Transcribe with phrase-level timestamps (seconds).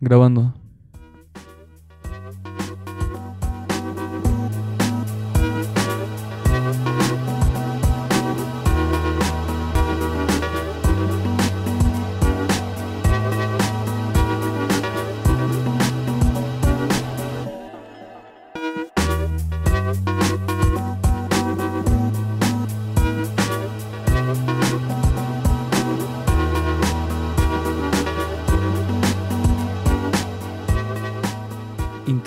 [0.00, 0.52] Grabando.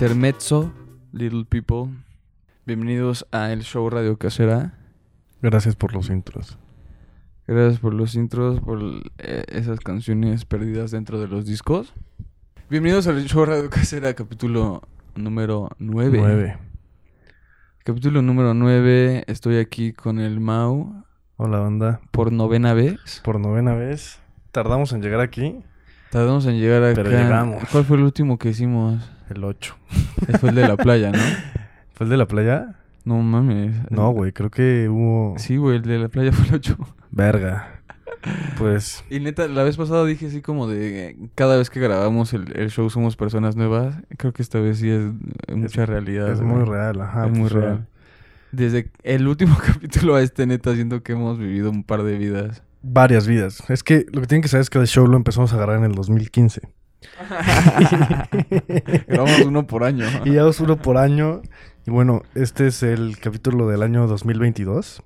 [0.04, 0.74] Intermezzo,
[1.14, 1.94] Little People.
[2.66, 4.74] Bienvenidos a el show Radio Casera.
[5.42, 6.58] Gracias por los intros.
[7.48, 8.82] Gracias por los intros, por
[9.20, 11.94] eh, esas canciones perdidas dentro de los discos.
[12.70, 14.82] Bienvenidos al show Radio Casera, capítulo
[15.16, 16.18] número 9.
[16.18, 16.58] Nueve.
[17.86, 19.24] Capítulo número 9.
[19.28, 21.06] Estoy aquí con el Mau
[21.38, 22.02] Hola, banda.
[22.12, 23.22] por novena vez.
[23.24, 24.20] Por novena vez.
[24.52, 25.64] Tardamos en llegar aquí.
[26.12, 26.96] Tardamos en llegar acá.
[26.96, 27.64] Pero llegamos.
[27.72, 29.02] ¿Cuál fue el último que hicimos?
[29.34, 29.76] El 8.
[30.40, 31.18] Fue el de la playa, ¿no?
[31.94, 32.76] ¿Fue el de la playa?
[33.06, 33.76] No mames.
[33.90, 34.32] No, güey.
[34.32, 35.36] Creo que hubo...
[35.38, 36.78] Sí, güey, el de la playa fue el 8.
[37.12, 37.82] Verga.
[38.58, 39.04] Pues...
[39.10, 42.70] Y neta, la vez pasada dije así como de cada vez que grabamos el, el
[42.70, 43.96] show somos personas nuevas.
[44.18, 45.12] Creo que esta vez sí es
[45.54, 46.32] mucha realidad.
[46.32, 46.56] Es güey.
[46.56, 47.26] muy real, ajá.
[47.28, 47.88] es muy real.
[48.52, 52.64] Desde el último capítulo a este, neta, siento que hemos vivido un par de vidas.
[52.82, 53.64] Varias vidas.
[53.70, 55.78] Es que lo que tienen que saber es que el show lo empezamos a agarrar
[55.78, 56.62] en el 2015.
[59.08, 60.06] Grabamos uno por año.
[60.26, 61.42] y ya es uno por año.
[61.86, 65.04] Y bueno, este es el capítulo del año 2022.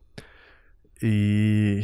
[1.01, 1.81] Y...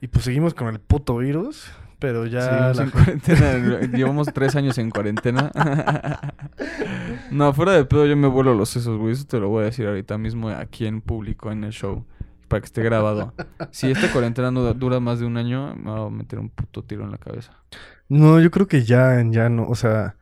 [0.00, 1.70] Y pues seguimos con el puto virus.
[1.98, 2.42] Pero ya...
[2.42, 3.80] Seguimos la en cuarentena.
[3.96, 5.50] Llevamos tres años en cuarentena.
[7.30, 9.12] no, fuera de pedo yo me vuelo los sesos, güey.
[9.12, 12.04] Eso te lo voy a decir ahorita mismo aquí en público, en el show.
[12.46, 13.34] Para que esté grabado.
[13.72, 16.82] Si esta cuarentena no dura más de un año, me voy a meter un puto
[16.82, 17.52] tiro en la cabeza.
[18.08, 20.16] No, yo creo que ya, ya no, o sea,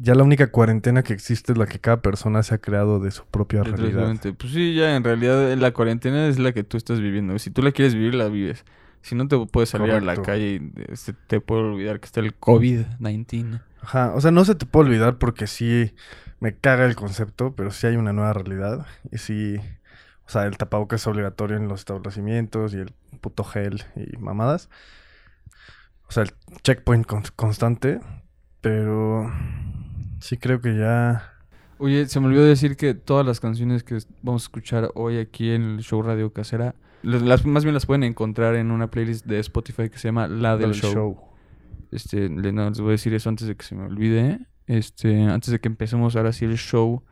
[0.00, 3.10] ya la única cuarentena que existe es la que cada persona se ha creado de
[3.10, 4.14] su propia realidad.
[4.38, 7.38] Pues sí, ya en realidad la cuarentena es la que tú estás viviendo.
[7.38, 8.64] Si tú la quieres vivir, la vives.
[9.02, 12.06] Si no te puedes salir a la calle y eh, se te puede olvidar que
[12.06, 13.60] está el COVID-19.
[13.80, 15.94] Ajá, o sea, no se te puede olvidar porque sí
[16.40, 18.86] me caga el concepto, pero sí hay una nueva realidad.
[19.10, 19.56] Y sí,
[20.26, 24.68] o sea, el tapabocas es obligatorio en los establecimientos y el puto gel y mamadas.
[26.08, 26.30] O sea, el
[26.62, 28.00] checkpoint con- constante,
[28.60, 29.30] pero
[30.20, 31.34] sí creo que ya...
[31.78, 35.50] Oye, se me olvidó decir que todas las canciones que vamos a escuchar hoy aquí
[35.50, 39.38] en el show Radio Casera, las, más bien las pueden encontrar en una playlist de
[39.38, 41.16] Spotify que se llama La del, show.
[41.92, 44.40] Este, no, les voy a decir eso antes de que se me olvide.
[44.66, 47.04] Este, antes de que empecemos ahora sí el show.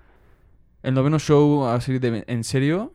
[0.83, 2.93] El noveno show, así de en serio.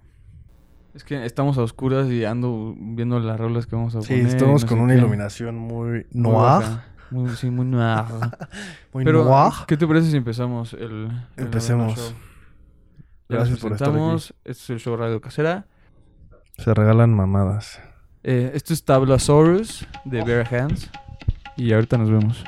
[0.94, 4.28] Es que estamos a oscuras y ando viendo las rolas que vamos a Sí, poner.
[4.28, 5.00] estamos no con una qué.
[5.00, 6.66] iluminación muy noir.
[7.12, 8.04] Muy, sí, muy noir.
[8.94, 9.54] Muy Pero, noir.
[9.68, 12.14] ¿qué te parece si empezamos el, el Empecemos.
[13.30, 14.16] Gracias por estar aquí.
[14.44, 15.66] Este es el show Radio Casera.
[16.58, 17.80] Se regalan mamadas.
[18.24, 20.90] Eh, esto es Tablasaurus de Bare Hands.
[21.58, 22.44] Y ahorita nos vemos.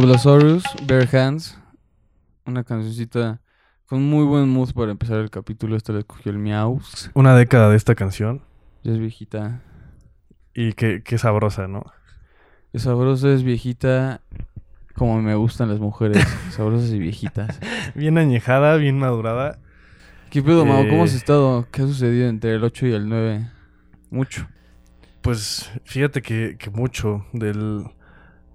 [0.00, 1.58] Tablosaurus, Bare Hands.
[2.46, 3.42] Una cancioncita
[3.84, 5.76] con muy buen mood para empezar el capítulo.
[5.76, 7.10] Esta la escogió el Miaus.
[7.12, 8.40] Una década de esta canción.
[8.82, 9.60] Ya es viejita.
[10.54, 11.84] Y qué, qué sabrosa, ¿no?
[12.72, 14.22] Es sabrosa, es viejita.
[14.94, 16.26] Como me gustan las mujeres.
[16.50, 17.60] sabrosas y viejitas.
[17.94, 19.58] Bien añejada, bien madurada.
[20.30, 20.88] ¿Qué pedo, Mau?
[20.88, 21.04] ¿Cómo Eh.
[21.04, 21.66] has estado?
[21.70, 23.50] ¿Qué ha sucedido entre el 8 y el 9?
[24.08, 24.48] Mucho.
[25.20, 27.84] Pues fíjate que, que mucho del,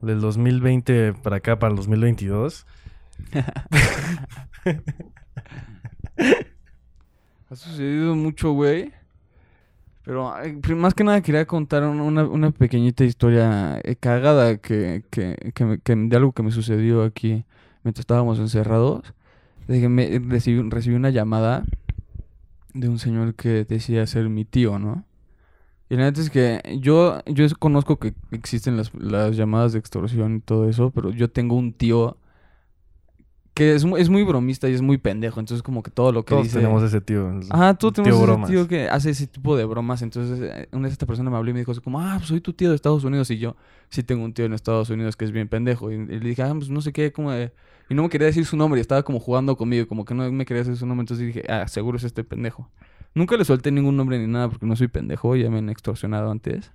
[0.01, 2.65] del 2020 para acá, para el 2022.
[7.49, 8.91] Ha sucedido mucho, güey.
[10.03, 10.31] Pero
[10.75, 15.65] más que nada quería contar un- una, una pequeñita historia eh, cagada que, que, que
[15.65, 17.43] me- que- de algo que me sucedió aquí
[17.83, 19.01] mientras estábamos encerrados.
[19.67, 21.63] De que me, recibí, recibí una llamada
[22.73, 25.05] de un señor que decía ser mi tío, ¿no?
[25.89, 30.37] Y la neta es que yo, yo conozco que existen las, las llamadas de extorsión
[30.37, 32.17] y todo eso, pero yo tengo un tío
[33.53, 35.39] que es, es muy bromista y es muy pendejo.
[35.39, 36.57] Entonces como que todo lo que Todos dice...
[36.57, 37.29] tenemos ese tío.
[37.29, 38.49] el Ah, tú tío tenemos ese bromas.
[38.49, 40.01] tío que hace ese tipo de bromas.
[40.01, 42.27] Entonces, eh, una vez esta persona me habló y me dijo así como, ah, pues
[42.27, 43.29] soy tu tío de Estados Unidos.
[43.31, 43.55] Y yo
[43.89, 45.89] sí tengo un tío en Estados Unidos que es bien pendejo.
[45.89, 47.53] Y, y le dije, ah, pues no sé qué, como de...
[47.89, 50.29] Y no me quería decir su nombre y estaba como jugando conmigo, como que no
[50.31, 51.03] me quería decir su nombre.
[51.03, 52.69] Entonces dije, ah, seguro es este pendejo.
[53.15, 56.29] Nunca le solté ningún nombre ni nada porque no soy pendejo, ya me han extorsionado
[56.29, 56.71] antes.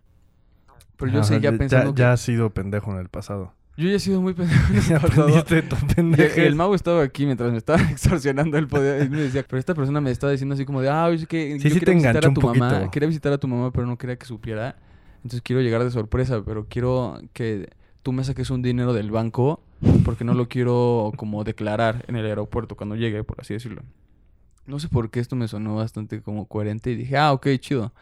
[0.96, 2.00] Pero yo seguía ya- pensando ya, que...
[2.00, 3.54] ya has sido pendejo en el pasado.
[3.76, 5.26] Yo ya he sido muy pendejo en el Ya pasado.
[5.28, 6.40] de Y.
[6.40, 8.58] El mago estaba aquí mientras me estaba extorsionando.
[8.58, 11.08] Él podía, él me decía, pero esta persona me estaba diciendo así como de, ah,
[11.10, 12.90] es que Sí, yo sí quería visitar a tu mamá.
[12.90, 14.76] Quería visitar a tu mamá, pero no quería que supiera.
[15.16, 17.68] Entonces quiero llegar de sorpresa, pero quiero que
[18.02, 19.62] tú me saques un dinero del banco
[20.04, 23.82] porque no lo quiero como declarar en el aeropuerto cuando llegue, por así decirlo.
[24.70, 27.92] No sé por qué esto me sonó bastante como coherente y dije, ah, ok, chido.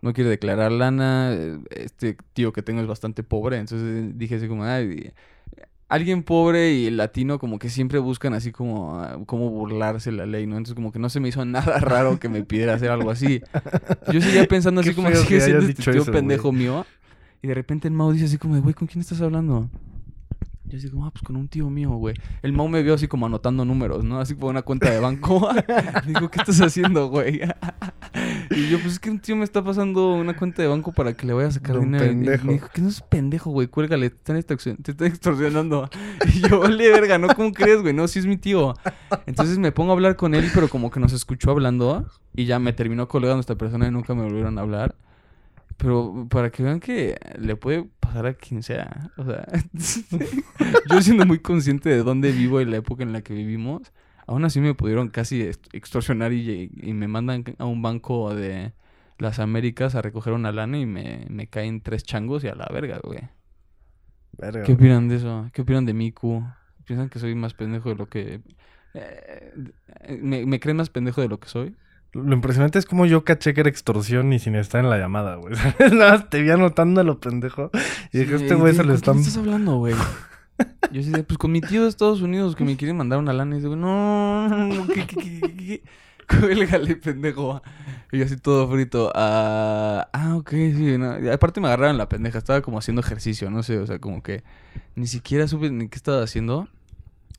[0.00, 1.30] No quiere declarar lana.
[1.32, 3.58] eh, Este tío que tengo es bastante pobre.
[3.58, 5.12] Entonces dije así como, ay,
[5.88, 10.46] alguien pobre y latino como que siempre buscan así como, ah, como burlarse la ley,
[10.46, 10.56] ¿no?
[10.56, 13.42] Entonces como que no se me hizo nada raro que me pidiera hacer algo así.
[14.10, 16.86] Yo seguía pensando así como, sigue siendo este tío pendejo mío.
[17.42, 19.68] Y de repente el Mau dice así como, güey, ¿con quién estás hablando?
[20.66, 22.14] Yo así como, ah, pues con un tío mío, güey.
[22.42, 24.18] El Mau me vio así como anotando números, ¿no?
[24.18, 25.48] Así por una cuenta de banco.
[26.06, 27.42] Me dijo, ¿qué estás haciendo, güey?
[28.50, 31.12] y yo, pues es que un tío me está pasando una cuenta de banco para
[31.14, 32.04] que le vaya a sacar dinero.
[32.04, 32.46] Y- Y pendejo.
[32.46, 35.88] me dijo, que no es pendejo, güey, cuélgale, te están, extorsion- te están extorsionando.
[36.34, 37.28] Y yo, vale, verga, ¿no?
[37.28, 37.92] ¿Cómo crees, güey?
[37.92, 38.74] No, sí es mi tío.
[39.26, 42.58] Entonces me pongo a hablar con él, pero como que nos escuchó hablando y ya
[42.58, 44.96] me terminó colgando esta persona y nunca me volvieron a hablar.
[45.76, 49.10] Pero para que vean que le puede pasar a quien sea.
[49.16, 49.46] O sea,
[50.84, 53.92] yo siendo muy consciente de dónde vivo y la época en la que vivimos,
[54.26, 58.72] aún así me pudieron casi ext- extorsionar y, y me mandan a un banco de
[59.18, 62.66] las Américas a recoger una lana y me, me caen tres changos y a la
[62.72, 63.20] verga, güey.
[64.38, 64.74] Verga, ¿Qué güey.
[64.74, 65.50] opinan de eso?
[65.52, 66.44] ¿Qué opinan de Miku?
[66.84, 68.42] ¿Piensan que soy más pendejo de lo que...
[68.94, 71.76] eh, ¿me, ¿Me creen más pendejo de lo que soy?
[72.14, 75.34] Lo impresionante es como yo caché que era extorsión y sin estar en la llamada,
[75.36, 75.54] güey.
[75.92, 77.70] Nada más te vi anotando a lo pendejo.
[78.12, 79.18] Y dije, Sí, este güey se ¿con le quién están...
[79.18, 79.94] estás hablando, güey?
[80.92, 83.56] Yo decía, pues con mi tío de Estados Unidos que me quiere mandar una lana.
[83.56, 84.48] Y digo, no,
[84.94, 85.82] ¿qué, qué, qué, qué, qué?
[86.26, 87.62] Cuélgale, pendejo.
[88.10, 89.12] Y yo así todo frito.
[89.14, 90.96] Ah, ah, ok, sí.
[90.96, 91.16] No.
[91.32, 92.38] Aparte me agarraron la pendeja.
[92.38, 93.78] Estaba como haciendo ejercicio, no sé.
[93.78, 94.42] O sea, como que
[94.94, 96.68] ni siquiera supe ni qué estaba haciendo.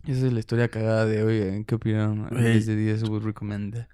[0.06, 1.38] Esa es la historia cagada de hoy.
[1.38, 1.64] ¿eh?
[1.66, 2.28] ¿Qué opinan?
[2.38, 2.54] Ey.
[2.54, 3.88] 10 de 10 would recommend.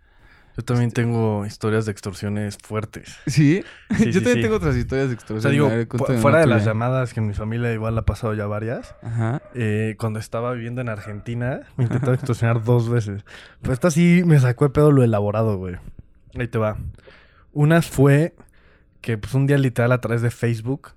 [0.58, 3.18] Yo también tengo historias de extorsiones fuertes.
[3.26, 3.64] ¿Sí?
[3.98, 4.42] Sí, Yo sí, también sí.
[4.42, 5.42] tengo otras historias de O extorsión.
[5.42, 5.88] sea, digo, ver,
[6.20, 8.96] fuera de las llamadas que en mi familia igual ha pasado ya varias.
[9.02, 9.42] Ajá.
[9.56, 13.24] eh, cuando estaba viviendo en Argentina, me intentaron extorsionar dos veces.
[13.62, 15.76] Pero esta sí me sacó de pedo lo elaborado, güey.
[16.38, 16.78] Ahí te va.
[17.54, 18.34] Una fue
[19.02, 20.90] que pues un día literal a través de Facebook,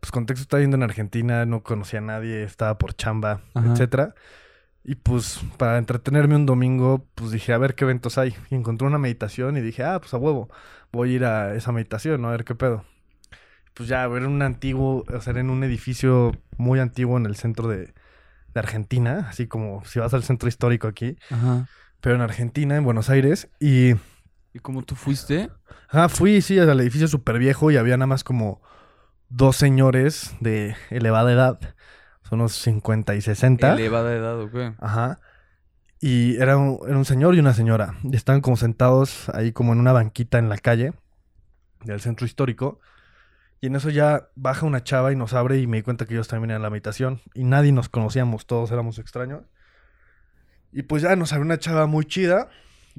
[0.00, 3.72] pues contexto estaba viviendo en Argentina, no conocía a nadie, estaba por chamba, Ajá.
[3.72, 4.14] etcétera.
[4.84, 8.34] Y pues para entretenerme un domingo, pues dije, a ver qué eventos hay.
[8.50, 10.48] Y encontré una meditación y dije, ah, pues a huevo,
[10.92, 12.28] voy a ir a esa meditación, ¿no?
[12.28, 12.84] A ver qué pedo.
[13.74, 17.36] Pues ya, era un antiguo, o sea, era en un edificio muy antiguo en el
[17.36, 21.68] centro de, de Argentina, así como si vas al centro histórico aquí, Ajá.
[22.00, 23.48] pero en Argentina, en Buenos Aires.
[23.60, 23.94] Y
[24.54, 25.50] ¿Y cómo tú fuiste?
[25.88, 28.60] ah, fui, sí, al edificio súper viejo y había nada más como
[29.28, 31.74] dos señores de elevada edad,
[32.34, 33.74] unos 50 y 60.
[33.74, 34.74] Elevada edad, ¿o qué?
[34.78, 35.20] Ajá.
[36.00, 37.94] Y era un, era un señor y una señora.
[38.02, 40.92] Y estaban como sentados ahí como en una banquita en la calle
[41.84, 42.80] del centro histórico.
[43.60, 46.14] Y en eso ya baja una chava y nos abre y me di cuenta que
[46.14, 47.20] ellos también a la habitación.
[47.34, 49.42] Y nadie nos conocíamos, todos éramos extraños.
[50.72, 52.48] Y pues ya nos abrió una chava muy chida.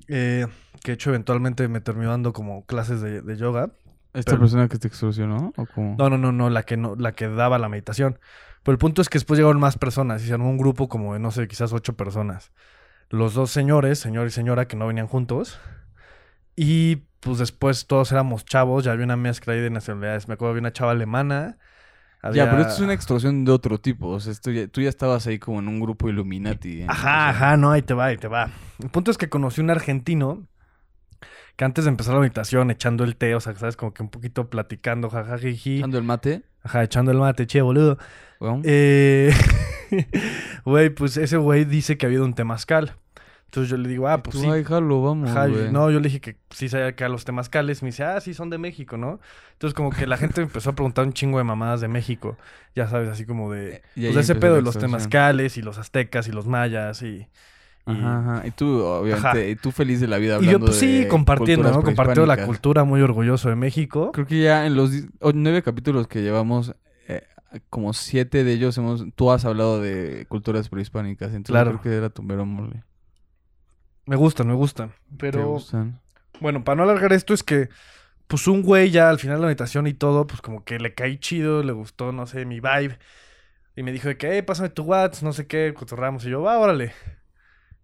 [0.07, 0.47] eh,
[0.81, 3.71] que de hecho eventualmente me terminó dando como clases de, de yoga.
[4.13, 5.51] ¿Esta Pero- persona que te extorsionó?
[5.57, 5.95] ¿O cómo?
[5.97, 8.17] No, no, no, no, la que no, la que daba la meditación.
[8.63, 11.13] Pero el punto es que después llegaron más personas y se armó un grupo como
[11.13, 12.51] de, no sé, quizás ocho personas.
[13.09, 15.59] Los dos señores, señor y señora, que no venían juntos.
[16.55, 20.27] Y pues después todos éramos chavos, ya había una mezcla ahí de nacionalidades.
[20.27, 21.57] Me acuerdo, había una chava alemana.
[22.33, 24.07] Ya, pero esto es una extorsión de otro tipo.
[24.07, 26.83] O sea, esto ya- tú ya estabas ahí como en un grupo Illuminati.
[26.83, 26.85] ¿eh?
[26.87, 28.49] Ajá, ajá, no, ahí te va, ahí te va.
[28.81, 30.47] El punto es que conocí un argentino
[31.57, 34.09] que antes de empezar la meditación, echando el té, o sea, sabes, como que un
[34.09, 35.79] poquito platicando, jajajiji.
[35.79, 36.43] Echando el mate.
[36.63, 37.97] Ajá, echando el mate, che, boludo.
[38.63, 39.33] Eh,
[40.65, 42.95] Güey, pues ese güey dice que ha habido un temazcal.
[43.45, 44.49] Entonces yo le digo, ah, pues Tú, sí.
[44.49, 47.83] ay, jalo, vamos, Ajá, no, yo le dije que sí sabía acá los temazcales.
[47.83, 49.19] Me dice, ah, sí, son de México, ¿no?
[49.51, 52.35] Entonces, como que la gente empezó a preguntar un chingo de mamadas de México.
[52.75, 53.83] Ya sabes, así como de.
[53.93, 57.27] Pues ese pedo de los temazcales y los aztecas y los mayas y.
[57.85, 58.47] y- Ajá, ajá.
[58.47, 59.45] Y tú, obviamente, Ajá.
[59.45, 61.81] y tú feliz de la vida Y hablando yo, pues sí, de compartiendo, ¿no?
[61.83, 64.11] Compartiendo la cultura, muy orgulloso de México.
[64.13, 64.91] Creo que ya en los
[65.33, 66.75] nueve capítulos que llevamos,
[67.07, 67.23] eh,
[67.69, 69.03] como siete de ellos hemos...
[69.15, 71.29] Tú has hablado de culturas prehispánicas.
[71.33, 71.71] Entonces Claro.
[71.71, 72.83] creo que era tu mero mole.
[74.05, 74.89] Me gustan, me gustan.
[74.89, 75.99] ¿Te Pero, gustan?
[76.39, 77.69] bueno, para no alargar esto, es que,
[78.27, 80.93] pues un güey ya al final de la meditación y todo, pues como que le
[80.93, 82.97] caí chido, le gustó, no sé, mi vibe.
[83.75, 86.25] Y me dijo de que, eh, pásame tu WhatsApp, no sé qué, cotorramos.
[86.25, 86.93] Y yo, va, órale.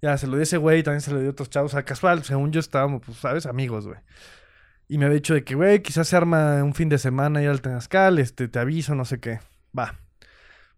[0.01, 1.73] Ya, se lo di a ese güey, también se lo di a otros chavos.
[1.73, 3.45] O sea, casual, según yo estábamos, pues, ¿sabes?
[3.45, 3.99] Amigos, güey.
[4.87, 7.49] Y me había dicho de que, güey, quizás se arma un fin de semana ir
[7.49, 9.39] al Tenazcal, este, te aviso, no sé qué.
[9.77, 9.95] Va.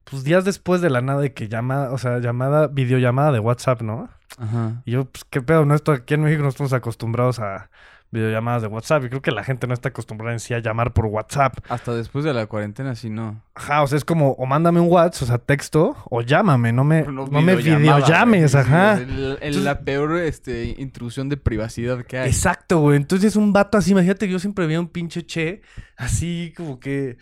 [0.04, 3.82] Pues días después de la nada de que llamada, o sea, llamada, videollamada de WhatsApp,
[3.82, 4.10] ¿no?
[4.38, 4.82] Ajá.
[4.86, 5.76] Y yo, pues, qué pedo, ¿no?
[5.76, 7.70] Esto aquí en México no estamos acostumbrados a
[8.12, 9.06] videollamadas de WhatsApp.
[9.06, 11.56] Y creo que la gente no está acostumbrada en sí a llamar por WhatsApp.
[11.70, 13.42] Hasta después de la cuarentena, sí, no.
[13.56, 16.84] Ajá, o sea, es como, o mándame un WhatsApp, o sea, texto, o llámame, no
[16.84, 18.94] me, no, me videollames, ajá.
[18.96, 22.28] Es el- el- la peor este, intrusión de privacidad que hay.
[22.30, 22.98] Exacto, güey.
[22.98, 25.62] Entonces un vato así, imagínate que yo siempre veía un pinche che,
[25.98, 27.18] así como que.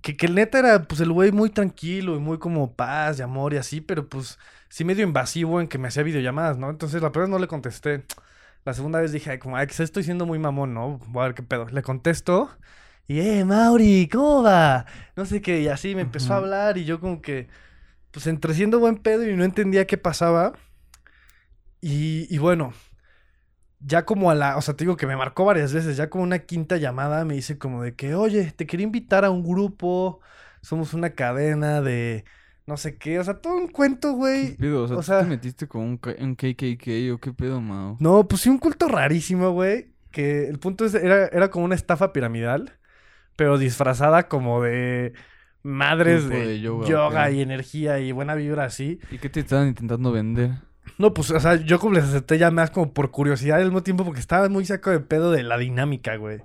[0.00, 3.22] Que, que el neta era, pues, el güey muy tranquilo y muy como paz y
[3.22, 4.38] amor y así, pero pues
[4.68, 6.70] sí medio invasivo en que me hacía videollamadas, ¿no?
[6.70, 8.04] Entonces la primera no le contesté.
[8.68, 10.98] La segunda vez dije, ay, como, ay, quizás estoy siendo muy mamón, ¿no?
[11.08, 11.66] Voy a ver qué pedo.
[11.70, 12.50] Le contesto
[13.06, 14.84] y, eh, Mauri, ¿cómo va?
[15.16, 17.48] No sé qué, y así me empezó a hablar y yo como que,
[18.10, 20.52] pues, entre siendo buen pedo y no entendía qué pasaba.
[21.80, 22.72] Y, y bueno,
[23.80, 26.24] ya como a la, o sea, te digo que me marcó varias veces, ya como
[26.24, 30.20] una quinta llamada me dice como de que, oye, te quería invitar a un grupo,
[30.62, 32.24] somos una cadena de
[32.68, 34.56] no sé qué, o sea, todo un cuento, ¿Qué güey.
[34.56, 34.84] pedo?
[34.84, 37.96] O sea, o ¿tú sea- te metiste con un, un KKK o qué pedo, Mao?
[37.98, 41.74] No, pues sí, un culto rarísimo, güey, que el punto es, era, era como una
[41.74, 42.78] estafa piramidal,
[43.36, 45.14] pero disfrazada como de
[45.62, 49.00] madres de, de yoga, y energía y buena vibra así.
[49.10, 50.50] ¿Y qué te estaban intentando vender?
[50.98, 53.82] No, pues, o sea, yo como les acepté ya más como por curiosidad al mismo
[53.82, 56.40] tiempo porque estaba muy saco de pedo de la dinámica, güey.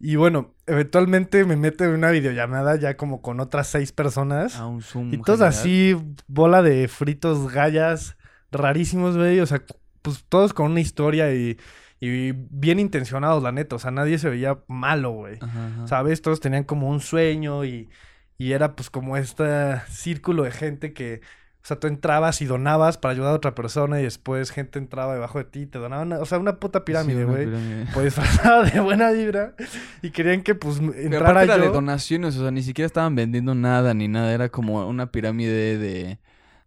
[0.00, 4.56] Y bueno, eventualmente me mete en una videollamada ya como con otras seis personas.
[4.56, 5.12] A un Zoom.
[5.12, 5.58] y todos general.
[5.58, 5.96] así,
[6.28, 8.16] bola de fritos gallas,
[8.52, 9.40] rarísimos, güey.
[9.40, 9.62] O sea,
[10.02, 11.58] pues todos con una historia y,
[12.00, 13.76] y bien intencionados, la neta.
[13.76, 15.38] O sea, nadie se veía malo, güey.
[15.86, 16.22] ¿Sabes?
[16.22, 17.88] Todos tenían como un sueño y,
[18.36, 21.22] y era pues como este círculo de gente que,
[21.68, 25.38] sea, tú entrabas y donabas para ayudar a otra persona y después gente entraba debajo
[25.38, 27.46] de ti y te donaban, o sea, una puta Sí, pirámide, güey.
[27.46, 27.86] pirámide.
[27.92, 29.54] pues disfrazada de buena vibra
[30.02, 31.72] y querían que pues Pero entrara aparte era de yo.
[31.72, 36.18] donaciones, o sea, ni siquiera estaban vendiendo nada ni nada, era como una pirámide de,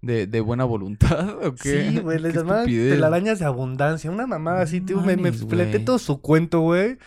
[0.02, 1.90] de, de buena voluntad, ¿o qué?
[1.92, 5.86] Sí, güey, les llamaban telarañas de abundancia, una mamada así, tío, me, me güey.
[5.86, 6.98] todo su cuento, güey.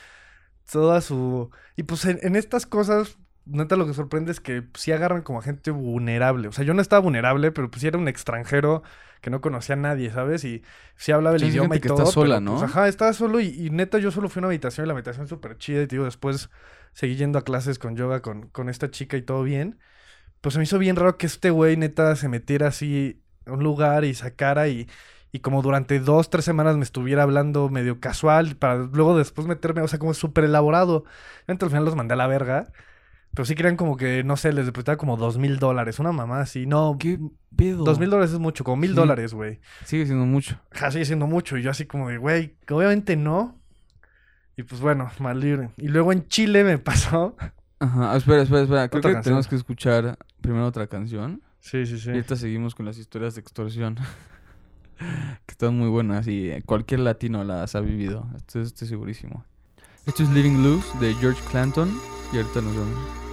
[0.70, 1.50] Toda su...
[1.76, 5.38] Y pues en, en estas cosas, neta lo que sorprende es que sí agarran como
[5.40, 6.48] a gente vulnerable.
[6.48, 8.82] O sea, yo no estaba vulnerable, pero pues sí era un extranjero
[9.20, 10.44] que no conocía a nadie, ¿sabes?
[10.44, 10.62] Y
[10.96, 12.04] sí hablaba el Sí, idioma y que todo.
[12.04, 12.62] está sola, pero, pues, ¿no?
[12.62, 15.28] ajá, estaba solo y, y neta yo solo fui a una habitación y la habitación
[15.28, 15.82] súper chida.
[15.82, 16.50] Y te digo, después
[16.92, 19.78] seguí yendo a clases con yoga con, con esta chica y todo bien.
[20.40, 23.62] Pues se me hizo bien raro que este güey neta se metiera así a un
[23.64, 24.88] lugar y sacara y,
[25.32, 29.80] y como durante dos, tres semanas me estuviera hablando medio casual para luego después meterme,
[29.82, 31.04] o sea, como súper elaborado.
[31.46, 32.72] Entonces al final los mandé a la verga.
[33.34, 35.98] Pero sí querían como que, no sé, les depositaba como dos mil dólares.
[35.98, 36.66] Una mamá así.
[36.66, 37.18] No, ¿Qué
[37.56, 37.82] pedo?
[37.84, 38.96] dos mil dólares es mucho, como mil Sí.
[38.96, 39.60] dólares, güey.
[39.84, 40.60] Sigue siendo mucho.
[40.70, 41.56] Ja, sigue siendo mucho.
[41.58, 43.58] Y yo así como de, güey, obviamente no.
[44.56, 45.70] Y pues bueno, mal libre.
[45.76, 47.36] Y luego en Chile me pasó.
[47.80, 48.88] Ajá, espera, espera, espera.
[48.88, 49.22] Creo Otra que canción.
[49.24, 51.42] tenemos que escuchar primero otra canción.
[51.58, 52.08] Sí, sí, sí.
[52.10, 53.96] Y ahorita seguimos con las historias de extorsión.
[54.98, 58.28] que están muy buenas y cualquier latino las ha vivido.
[58.36, 59.44] Esto estoy segurísimo.
[60.06, 61.90] Esto es Living Loose de George Clanton.
[62.32, 63.23] Y ahorita nos vemos.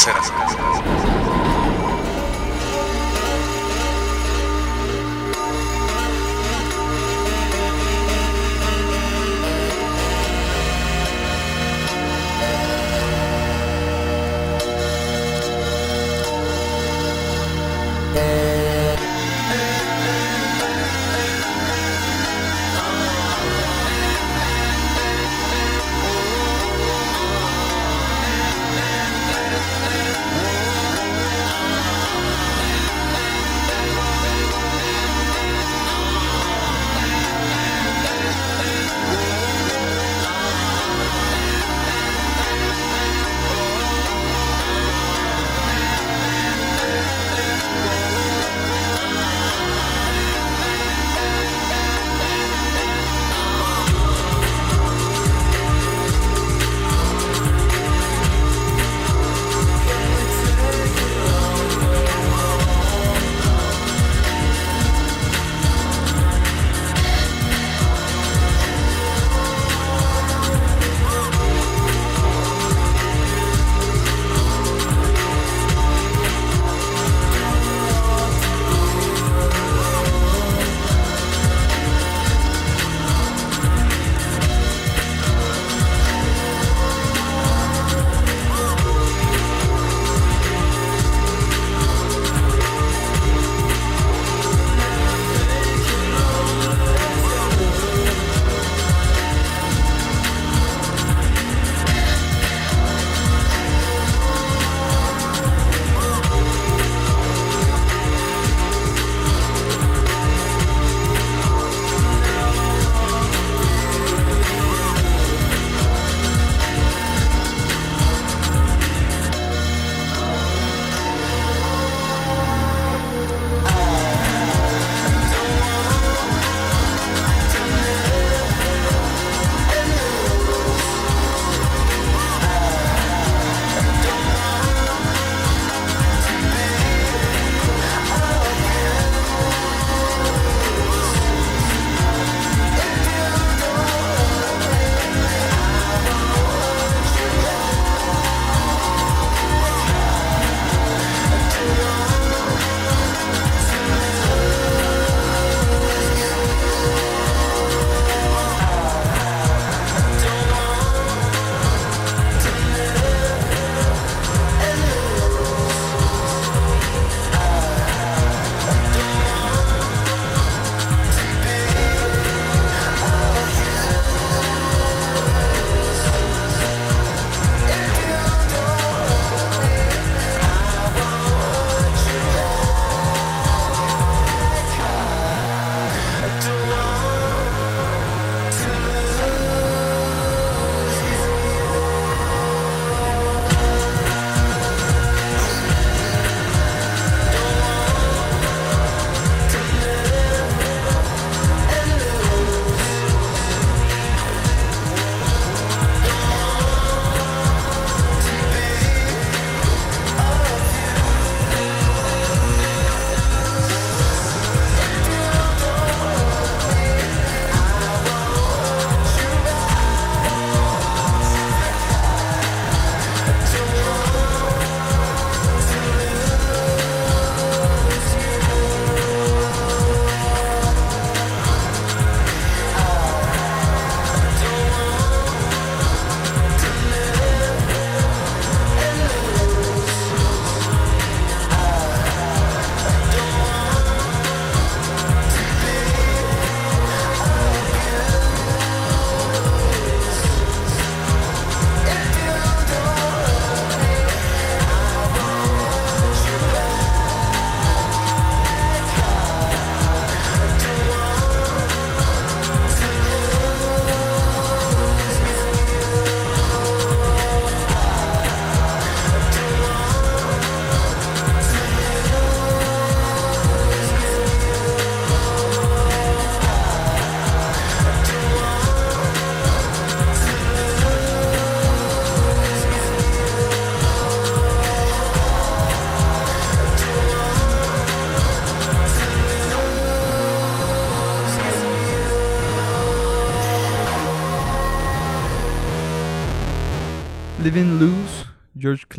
[0.00, 0.69] Casera.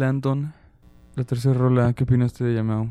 [0.06, 0.52] Clanton.
[1.14, 2.90] La tercera rola, ¿qué opinaste de Yamao?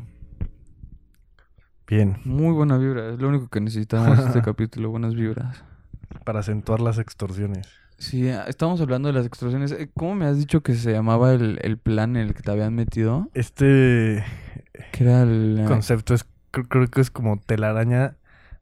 [1.85, 5.61] Bien, Muy buena vibra, es lo único que necesitamos en este capítulo, buenas vibras.
[6.23, 7.67] para acentuar las extorsiones.
[7.97, 9.73] Sí, ah, estamos hablando de las extorsiones.
[9.73, 12.51] Eh, ¿Cómo me has dicho que se llamaba el, el plan en el que te
[12.51, 13.27] habían metido?
[13.33, 14.23] Este
[14.93, 15.59] Que era el...
[15.59, 18.15] eh, concepto es, creo, que es como telaraña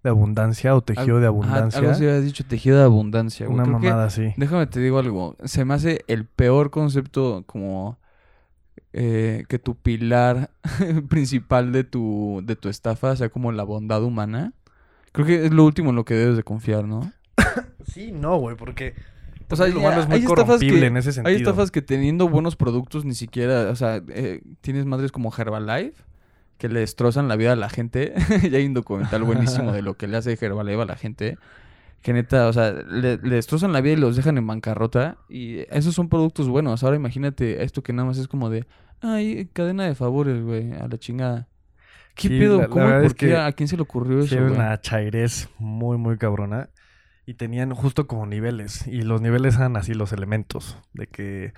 [0.04, 1.78] de abundancia o tejido de abundancia.
[1.82, 3.46] algo así habías dicho, tejido de abundancia.
[3.46, 3.54] güey.
[3.60, 4.34] Una Creo mamada así.
[4.38, 5.36] Déjame te digo algo.
[5.44, 8.00] Se me hace el peor concepto como
[8.94, 10.52] eh, que tu pilar
[11.10, 14.54] principal de tu, de tu estafa sea como la bondad humana.
[15.12, 17.12] Creo que es lo último en lo que debes de confiar, ¿no?
[17.86, 18.94] Sí, no, güey, porque
[19.50, 21.82] O sea, el humano es muy hay estafas corrompible que- en ese Hay estafas que
[21.82, 26.04] teniendo buenos productos ni siquiera, o sea, eh, tienes madres como Herbalife
[26.60, 28.14] que le destrozan la vida a la gente.
[28.44, 31.38] y hay un documental buenísimo de lo que le hace Herbalife a la gente.
[32.02, 35.18] Que neta, o sea, le, le destrozan la vida y los dejan en bancarrota.
[35.30, 36.84] Y esos son productos buenos.
[36.84, 38.68] Ahora imagínate esto que nada más es como de,
[39.02, 41.50] ay, cadena de favores, güey, a la chingada.
[42.16, 42.70] ¿Qué Sí, pedo?
[42.70, 43.28] ¿Por es qué?
[43.28, 46.70] que ¿A quién se le ocurrió eso, era una chairez muy, muy cabrona.
[47.26, 48.88] Y tenían justo como niveles.
[48.88, 50.78] Y los niveles eran así los elementos.
[50.94, 51.54] De que,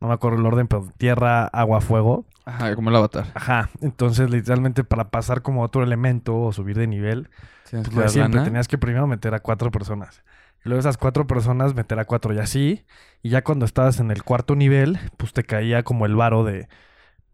[0.00, 2.26] no me acuerdo el orden, pero tierra, agua, fuego.
[2.44, 3.26] Ajá, como el avatar.
[3.34, 3.70] Ajá.
[3.80, 7.28] Entonces, literalmente, para pasar como a otro elemento o subir de nivel,
[7.70, 8.44] pues que siempre, lana.
[8.44, 10.22] tenías que primero meter a cuatro personas.
[10.64, 12.84] Y luego esas cuatro personas meter a cuatro y así.
[13.22, 16.68] Y ya cuando estabas en el cuarto nivel, pues te caía como el varo de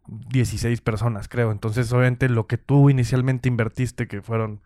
[0.07, 1.51] 16 personas, creo.
[1.51, 4.61] Entonces, obviamente, lo que tú inicialmente invertiste, que fueron,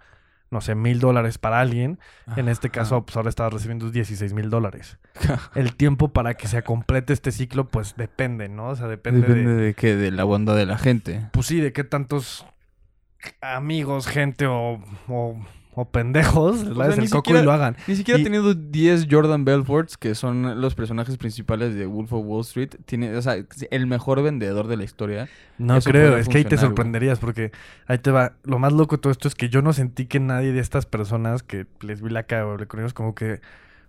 [0.53, 1.99] no sé, mil dólares para alguien,
[2.37, 4.99] en este caso, pues ahora estabas recibiendo 16 mil dólares.
[5.55, 8.69] El tiempo para que se complete este ciclo, pues depende, ¿no?
[8.69, 9.61] O sea, depende, Depende de...
[9.63, 11.27] de qué, de la bondad de la gente.
[11.33, 12.45] Pues sí, de qué tantos
[13.41, 15.37] amigos, gente o, o,
[15.75, 17.75] o pendejos les sea, ni el coco siquiera- y lo hagan.
[17.87, 22.25] Ni siquiera Y- teniendo 10 Jordan Belforts, que son los personajes principales de Wolf of
[22.25, 23.35] Wall Street, tiene, o sea,
[23.71, 25.27] el mejor vendedor de la historia.
[25.57, 26.67] No creo, es que ahí te güey.
[26.67, 27.51] sorprenderías porque
[27.87, 28.33] ahí te va.
[28.43, 30.85] Lo más loco de todo esto es que yo no sentí que nadie de estas
[30.85, 33.41] personas que les vi la cara o le conocimos como que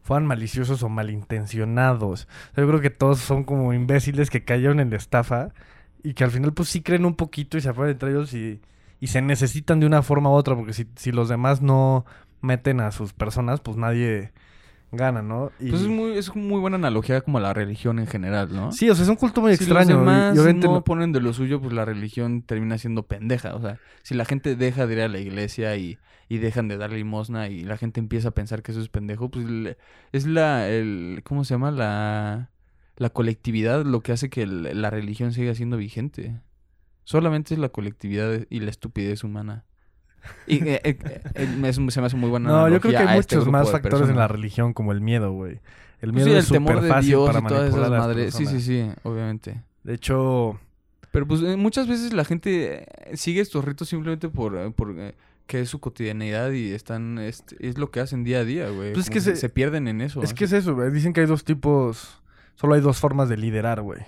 [0.02, 2.24] fueran maliciosos o malintencionados.
[2.52, 5.50] O sea, yo creo que todos son como imbéciles que cayeron en la estafa
[6.02, 8.60] y que al final pues sí creen un poquito y se apoyan entre ellos y,
[9.04, 12.06] y se necesitan de una forma u otra porque si, si los demás no
[12.40, 14.32] meten a sus personas pues nadie
[14.92, 15.50] gana, ¿no?
[15.60, 15.70] Y...
[15.70, 18.70] Pues es muy, es muy buena analogía como a la religión en general, ¿no?
[18.72, 19.96] Sí, o sea, es un culto muy si extraño.
[19.96, 23.54] los demás y no ponen de lo suyo, pues la religión termina siendo pendeja.
[23.56, 26.76] O sea, si la gente deja de ir a la iglesia y, y dejan de
[26.76, 29.76] dar limosna y la gente empieza a pensar que eso es pendejo, pues le-
[30.12, 31.70] es la, el, ¿cómo se llama?
[31.72, 32.50] La,
[32.96, 36.40] la colectividad lo que hace que el- la religión siga siendo vigente.
[37.04, 39.64] Solamente es la colectividad y la estupidez humana.
[40.46, 40.98] Y eh, eh,
[41.34, 43.70] eh, me- se me hace muy buena No, yo creo que hay este muchos más
[43.70, 45.60] factores en la religión, como el miedo, güey.
[46.00, 47.86] El Pues miedo sí, es el temor súper de fácil Dios para y todas manipular
[47.92, 48.34] esas madres.
[48.34, 49.62] Sí, sí, sí, obviamente.
[49.82, 50.58] De hecho,
[51.12, 54.94] Pero pues eh, muchas veces la gente eh, sigue estos ritos simplemente por, eh, por
[54.98, 55.14] eh,
[55.46, 58.94] que es su cotidianidad y están este, es lo que hacen día a día, güey.
[58.94, 60.22] Pues es que se- se pierden en eso.
[60.22, 60.90] es que es eso, güey.
[60.90, 62.22] Dicen que hay dos tipos,
[62.54, 64.00] solo hay dos formas de liderar, güey.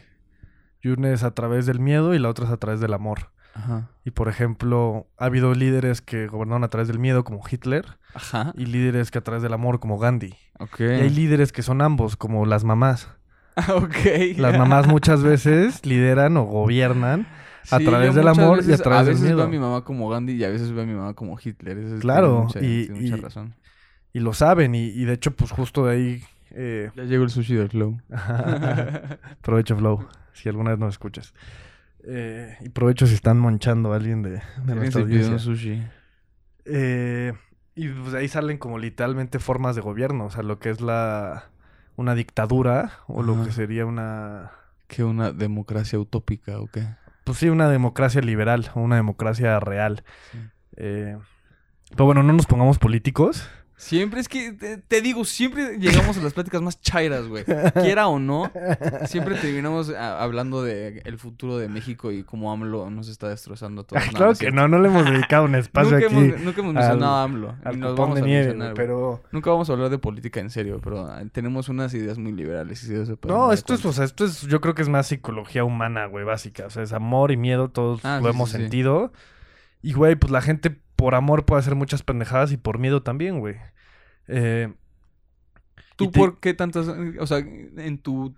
[0.86, 3.30] Y una es a través del miedo y la otra es a través del amor.
[3.54, 3.88] Ajá.
[4.04, 8.52] Y por ejemplo, ha habido líderes que gobernaron a través del miedo, como Hitler, Ajá.
[8.56, 10.34] y líderes que a través del amor, como Gandhi.
[10.60, 10.80] Ok.
[10.80, 13.08] Y hay líderes que son ambos, como las mamás.
[13.58, 14.36] Ah, ok.
[14.36, 17.26] Las mamás muchas veces lideran o gobiernan
[17.70, 19.46] a Sí, través del amor y a veces- través A del veces veo miedo.
[19.46, 21.78] a mi mamá como Gandhi y a veces veo a mi mamá como Hitler.
[21.78, 23.54] Eso es- Claro, tiene mucha, y- mucha y- razón.
[24.12, 26.22] Y lo saben, y, y de hecho, pues justo de ahí...
[26.50, 28.00] eh, Ya llegó el sushi del flow.
[29.42, 31.34] provecho, Flow, si alguna vez nos escuchas.
[32.04, 35.38] Eh, y provecho si están monchando a alguien de, de Alguien nuestra audiencia.
[35.38, 35.82] sushi.
[36.64, 37.32] Eh,
[37.74, 41.50] y pues ahí salen como literalmente formas de gobierno, o sea, lo que es la
[41.96, 44.50] una dictadura o lo que sería una
[44.86, 46.86] ¿Qué una democracia utópica o qué?
[47.24, 50.04] pues sí, una democracia liberal o una democracia real.
[50.32, 50.38] Sí.
[50.76, 51.18] Eh,
[51.90, 53.48] pero bueno, no nos pongamos políticos.
[53.78, 57.44] Siempre es que, te, te digo, siempre llegamos a las pláticas más chairas, güey.
[57.74, 58.50] Quiera o no,
[59.06, 63.82] siempre terminamos a- hablando de el futuro de México y cómo AMLO nos está destrozando
[63.82, 64.02] a todos.
[64.06, 66.74] No, claro que no, no le hemos dedicado un espacio nunca, aquí hemos, nunca hemos
[66.74, 67.54] mencionado al- a AMLO.
[67.64, 70.48] al nos vamos de a nieve, mencionar, pero Nunca vamos a hablar de política en
[70.48, 72.82] serio, pero ah, tenemos unas ideas muy liberales.
[72.88, 75.64] Y eso No, esto es, o sea, esto es, yo creo que es más psicología
[75.64, 76.64] humana, güey, básica.
[76.66, 78.62] O sea, es amor y miedo, todos Ah, lo sí, hemos sí, sí.
[78.62, 79.12] sentido.
[79.82, 83.40] Y, güey, pues la gente por amor puede hacer muchas pendejadas y por miedo también,
[83.40, 83.56] güey.
[84.28, 84.72] Eh,
[85.96, 88.34] ¿Tú te- por qué tantas, o sea, en tu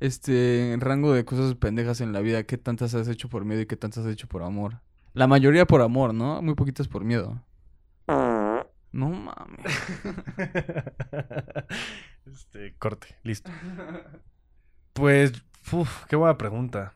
[0.00, 3.66] este rango de cosas pendejas en la vida, qué tantas has hecho por miedo y
[3.66, 4.80] qué tantas has hecho por amor?
[5.12, 6.42] La mayoría por amor, ¿no?
[6.42, 7.40] Muy poquitas por miedo.
[8.06, 9.64] No mames.
[12.26, 13.50] este, corte, listo.
[14.92, 15.32] Pues
[15.72, 16.94] Uf, qué buena pregunta.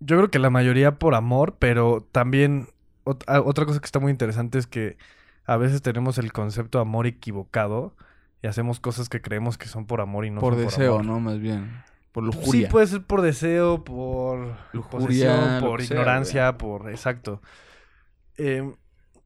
[0.00, 2.68] Yo creo que la mayoría por amor, pero también
[3.04, 4.96] ot- ah, otra cosa que está muy interesante es que
[5.44, 7.96] a veces tenemos el concepto de amor equivocado
[8.42, 11.04] y hacemos cosas que creemos que son por amor y no por son deseo, amor.
[11.06, 11.20] ¿no?
[11.20, 11.82] Más bien.
[12.12, 12.68] Por Sí, lujuria.
[12.68, 16.90] puede ser por deseo, por Lujuria, posesión, por sea, ignorancia, por...
[16.90, 17.40] Exacto.
[18.36, 18.70] Eh,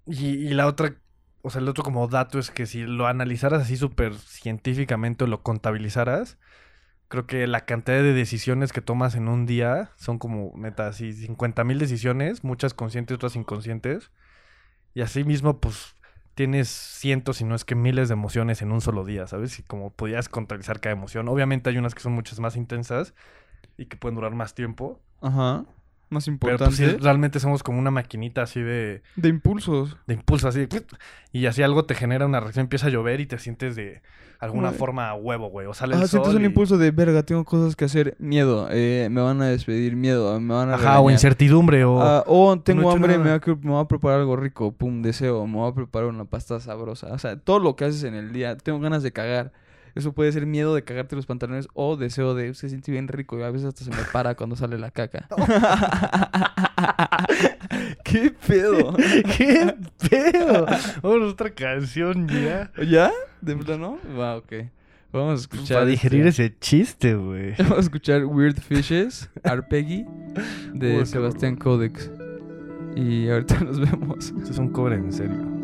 [0.07, 0.95] y, y la otra,
[1.43, 5.27] o sea, el otro como dato es que si lo analizaras así súper científicamente o
[5.27, 6.39] lo contabilizaras,
[7.09, 11.13] creo que la cantidad de decisiones que tomas en un día son como, neta, así
[11.13, 14.11] 50 mil decisiones, muchas conscientes, otras inconscientes.
[14.95, 15.95] Y así mismo, pues,
[16.35, 19.59] tienes cientos, si no es que miles de emociones en un solo día, ¿sabes?
[19.59, 21.29] Y como podías contabilizar cada emoción.
[21.29, 23.15] Obviamente hay unas que son muchas más intensas
[23.79, 25.01] y que pueden durar más tiempo.
[25.21, 25.65] Ajá.
[26.09, 26.65] Más Pero importante.
[26.77, 29.97] pues sí, realmente somos como una maquinita así de, De impulsos.
[30.07, 30.85] de impulso, así de...
[31.33, 34.03] Y así algo te genera una reacción, empieza a llover y te sientes de
[34.39, 35.67] alguna forma huevo, güey.
[35.67, 38.15] O sale el Ah, sol sientes un y- impulso de verga, tengo cosas que hacer.
[38.21, 38.69] Miedo.
[38.71, 39.97] Eh, me van a despedir.
[39.97, 40.39] Miedo.
[40.41, 42.01] Me van a Ajá, o incertidumbre o...
[42.01, 45.03] Ah, o tengo he hambre, me voy, a, me voy a preparar algo rico, pum,
[45.03, 47.09] deseo, me voy a preparar una pasta sabrosa.
[47.13, 49.53] O sea, todo lo que haces en el día, tengo ganas de cagar.
[49.97, 53.39] Eso puede ser miedo de cagarte los pantalones o deseo de se siente bien rico
[53.39, 55.27] y a veces hasta se me para cuando sale la caca.
[58.05, 58.95] ¿Qué pedo?
[59.37, 59.75] ¡Qué
[60.09, 60.67] pedo!
[61.03, 62.71] Vamos a otra canción ya.
[62.87, 63.11] ¿Ya?
[63.41, 63.99] ¿De plano?
[64.19, 64.53] Va, ok.
[65.13, 65.77] Vamos a escuchar.
[65.79, 67.55] Para digerir este- ese chiste, güey.
[67.59, 70.05] Vamos a escuchar Weird Fishes, Arpeggi,
[70.75, 72.11] de Sebastián Codex.
[72.95, 74.33] Y ahorita nos vemos.
[74.39, 75.56] Esto es un cover en serio.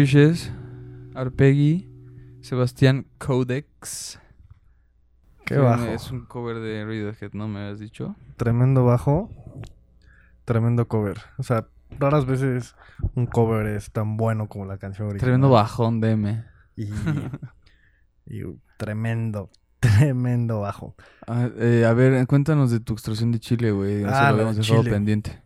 [0.00, 0.50] Fishes,
[1.14, 1.86] Arpeggi,
[2.40, 4.18] Sebastián Codex.
[5.44, 5.84] Qué bajo.
[5.84, 8.16] Es un cover de Radiohead, ¿no me habías dicho?
[8.38, 9.28] Tremendo bajo.
[10.46, 11.18] Tremendo cover.
[11.36, 11.66] O sea,
[11.98, 12.76] raras veces
[13.14, 15.26] un cover es tan bueno como la canción original.
[15.26, 16.44] Tremendo bajón de M.
[16.76, 16.84] Y,
[18.24, 18.40] y
[18.78, 20.94] tremendo, tremendo bajo.
[21.26, 24.04] Ah, eh, a ver, cuéntanos de tu extrusión de Chile, güey.
[24.04, 25.42] Ah, lo habíamos de dejado pendiente.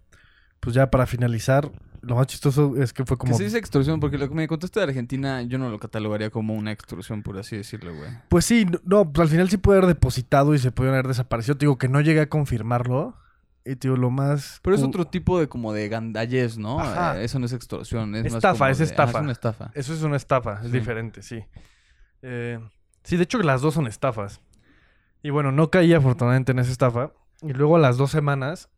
[0.60, 1.72] Pues ya para finalizar,
[2.04, 3.32] lo más chistoso es que fue como...
[3.32, 4.00] ¿Qué se dice extrusión?
[4.00, 7.38] Porque lo que me contaste de Argentina, yo no lo catalogaría como una extrusión, por
[7.38, 8.10] así decirlo, güey.
[8.28, 11.56] Pues sí, no- pues al final sí puede haber depositado y se puede haber desaparecido.
[11.56, 13.16] Te digo que no llegué a confirmarlo.
[13.66, 14.60] Y te digo, lo más...
[14.62, 16.80] Pero es otro tipo de como de gandallez, ¿no?
[16.80, 17.18] Ajá.
[17.18, 19.18] Eh, eso no es extorsión, es más Estafa, como es de- estafa.
[19.18, 19.70] ah, es una estafa.
[19.74, 20.78] Eso es una estafa, es Sí.
[20.78, 21.42] diferente, sí.
[22.22, 22.58] Eh,
[23.02, 24.40] sí, de hecho las dos son estafas.
[25.22, 27.12] Y bueno, no caí afortunadamente en esa estafa.
[27.40, 28.68] Y luego a las dos semanas,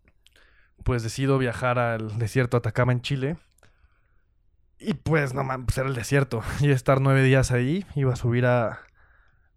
[0.86, 3.36] pues decido viajar al desierto de Atacama en Chile.
[4.78, 6.44] Y pues no mames, pues era el desierto.
[6.60, 7.84] Iba a estar nueve días ahí.
[7.96, 8.82] Iba a subir a,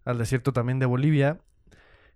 [0.05, 1.37] al desierto también de Bolivia.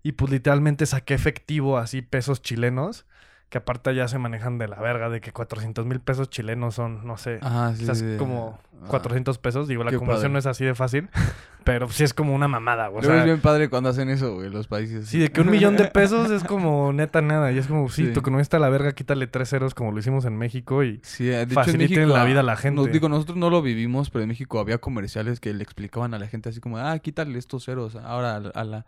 [0.01, 3.05] Y pues literalmente saqué efectivo así pesos chilenos.
[3.53, 7.05] Que aparte ya se manejan de la verga de que 400 mil pesos chilenos son,
[7.05, 7.37] no sé.
[7.39, 7.45] Sí.
[7.45, 8.87] O sea, es como Ah.
[8.87, 9.67] 400 pesos.
[9.67, 11.07] Digo, la conversión no es así de fácil.
[11.63, 13.05] Pero sí es como una mamada, güey.
[13.05, 15.07] O es sea, bien padre cuando hacen eso, güey, los países.
[15.07, 17.51] sí, de que un millón de pesos es como neta nada.
[17.51, 18.11] Y es como, sí, Sí.
[18.11, 20.83] tu economía está a la verga, quítale tres ceros como lo hicimos en México.
[20.83, 22.17] Y Sí, de hecho en Faciliten México...
[22.17, 22.81] la vida a ah, la gente.
[22.81, 26.19] Nos, digo, nosotros no lo vivimos, pero en México había comerciales que le explicaban a
[26.19, 27.95] la gente así como, ah, quítale estos ceros.
[27.95, 28.85] Ahora a la...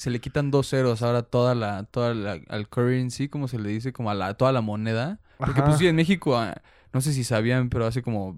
[0.00, 1.84] Se le quitan dos ceros, ahora toda la...
[1.84, 2.40] Toda la...
[2.48, 4.32] Al currency, como se le dice, como a la...
[4.32, 5.20] Toda la moneda.
[5.36, 5.66] Porque Ajá.
[5.66, 6.54] pues sí, en México, ah,
[6.94, 8.34] no sé si sabían, pero hace como...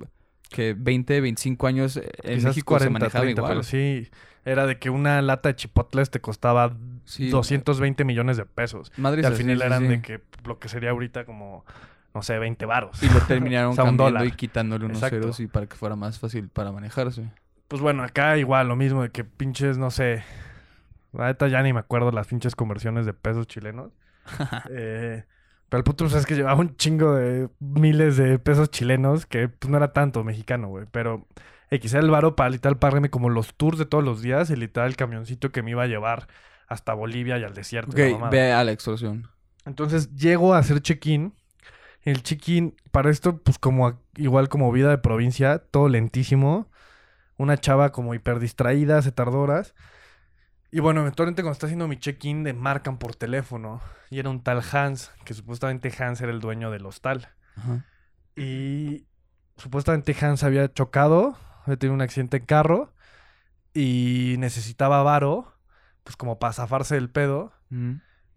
[0.50, 3.52] Que 20, 25 años eh, en quizás México se manejaba 30, igual.
[3.52, 4.10] Pero sí,
[4.44, 7.28] era de que una lata de chipotles te costaba Sí.
[7.28, 8.92] 220 millones de pesos.
[8.96, 9.88] Madres y al final sí, eran sí.
[9.88, 11.64] de que lo que sería ahorita como,
[12.12, 13.02] no sé, 20 varos.
[13.02, 15.20] Y lo terminaron O sea, un cambiando y quitándole unos Exacto.
[15.20, 17.30] ceros y para que fuera más fácil para manejarse.
[17.68, 20.24] Pues bueno, acá igual lo mismo de que pinches, no sé.
[21.12, 23.92] La neta ya ni me acuerdo las pinches conversiones de pesos chilenos.
[24.70, 25.24] Eh,
[25.68, 29.48] pero el punto pues, es que llevaba un chingo de miles de pesos chilenos que
[29.48, 30.84] pues no era tanto mexicano, güey.
[30.92, 31.26] Pero
[31.70, 34.56] X era el varo para literal pagarme como los tours de todos los días y
[34.56, 36.28] literal el camioncito que me iba a llevar
[36.68, 37.92] hasta Bolivia y al desierto.
[37.92, 39.28] Ok, ve a la extorsión.
[39.64, 41.34] Entonces llego a hacer check-in.
[42.02, 46.68] El check-in, para esto, pues como igual como vida de provincia, todo lentísimo.
[47.38, 49.74] Una chava como hiper distraída, se tardó horas.
[50.74, 53.82] Y bueno, eventualmente cuando está haciendo mi check-in, me marcan por teléfono.
[54.10, 57.28] Y era un tal Hans, que supuestamente Hans era el dueño del hostal.
[57.56, 57.84] Ajá.
[58.36, 59.06] Y
[59.58, 62.94] supuestamente Hans había chocado, había tenido un accidente en carro.
[63.74, 65.54] Y necesitaba varo,
[66.04, 67.52] pues como para zafarse del pedo.
[67.68, 67.96] Mm.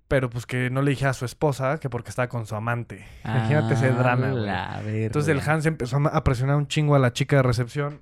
[0.10, 3.08] Pero pues que no le dije a su esposa que porque estaba con su amante.
[3.24, 4.34] Imagínate ese drama.
[4.50, 4.82] Ah.
[4.84, 8.02] Entonces el Hans empezó a presionar un chingo a la chica de recepción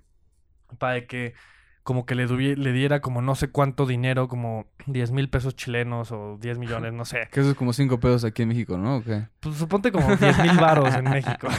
[0.80, 1.36] para que
[1.84, 6.12] como que le, le diera como no sé cuánto dinero, como 10 mil pesos chilenos
[6.12, 7.28] o 10 millones, no sé.
[7.32, 8.98] Que eso es como 5 pesos aquí en México, ¿no?
[8.98, 9.28] ¿O qué?
[9.42, 11.48] Pues suponte como 10 mil varos en México.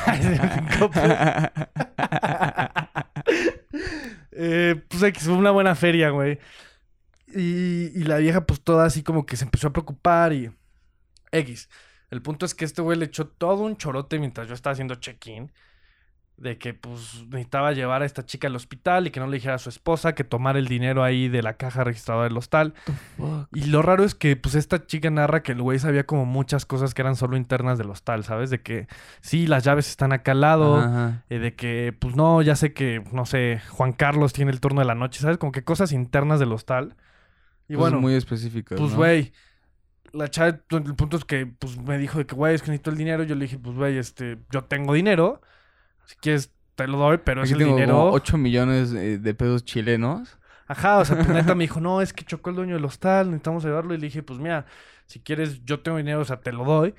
[4.36, 6.40] Eh, pues X, fue una buena feria, güey.
[7.28, 10.50] Y, y la vieja, pues toda así como que se empezó a preocupar y.
[11.30, 11.68] X.
[12.10, 14.96] El punto es que este güey le echó todo un chorote mientras yo estaba haciendo
[14.96, 15.52] check-in.
[16.37, 19.55] De que, pues, necesitaba llevar a esta chica al hospital y que no le dijera
[19.55, 22.74] a su esposa que tomara el dinero ahí de la caja registradora del hostal.
[23.53, 26.66] Y lo raro es que, pues, esta chica narra que el güey sabía como muchas
[26.66, 28.51] cosas que eran solo internas del hostal, ¿sabes?
[28.51, 28.89] De que,
[29.20, 31.22] sí, las llaves están acá al lado.
[31.30, 34.80] Eh, de que, pues, no, ya sé que, no sé, Juan Carlos tiene el turno
[34.80, 35.39] de la noche, ¿sabes?
[35.39, 36.97] Como que cosas internas del hostal.
[37.68, 38.99] Y Cosas bueno, muy específicas, pues, ¿no?
[38.99, 39.32] güey,
[40.12, 42.91] la chava, el punto es que, pues, me dijo de que, güey, es que necesito
[42.91, 43.22] el dinero.
[43.22, 45.41] Yo le dije, pues, güey, este, yo tengo dinero.
[46.07, 47.94] Si quieres, te lo doy, pero Aquí es el tengo dinero...
[47.94, 50.38] como 8 millones eh, de pesos chilenos.
[50.66, 53.26] Ajá, o sea, pues neta me dijo, no, es que chocó el dueño del hostal,
[53.26, 53.94] necesitamos ayudarlo.
[53.94, 54.66] Y le dije, pues mira,
[55.07, 56.94] si quieres, yo tengo dinero, o sea, te lo doy.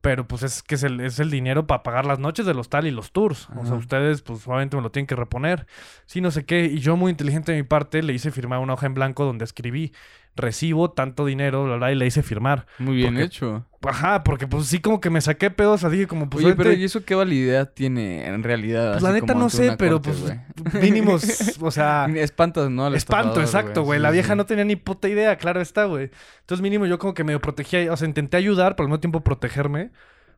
[0.00, 2.86] Pero pues es que es el, es el dinero para pagar las noches del hostal
[2.86, 3.48] y los tours.
[3.56, 5.66] O sea, ustedes, pues obviamente me lo tienen que reponer.
[6.04, 6.66] Sí, no sé qué.
[6.66, 9.44] Y yo, muy inteligente de mi parte, le hice firmar una hoja en blanco donde
[9.44, 9.92] escribí,
[10.36, 12.66] recibo tanto dinero, bla, bla, y le hice firmar.
[12.78, 13.66] Muy bien Porque- hecho.
[13.82, 16.56] Ajá, porque pues sí como que me saqué pedos, o sea, dije como, pues Oye,
[16.56, 18.92] pero ¿y eso qué validad tiene en realidad?
[18.92, 20.82] pues, la neta no sé, pero corte, pues güey?
[20.82, 22.06] mínimos, o sea...
[22.16, 22.86] Espantas, ¿no?
[22.86, 23.98] Al Espanto, exacto, güey.
[24.00, 24.14] Sí, la sí.
[24.14, 26.10] vieja no tenía ni puta idea, claro está, güey.
[26.40, 29.20] Entonces, mínimo, yo como que medio protegía, o sea, intenté ayudar, pero al mismo tiempo
[29.20, 29.90] protegerme.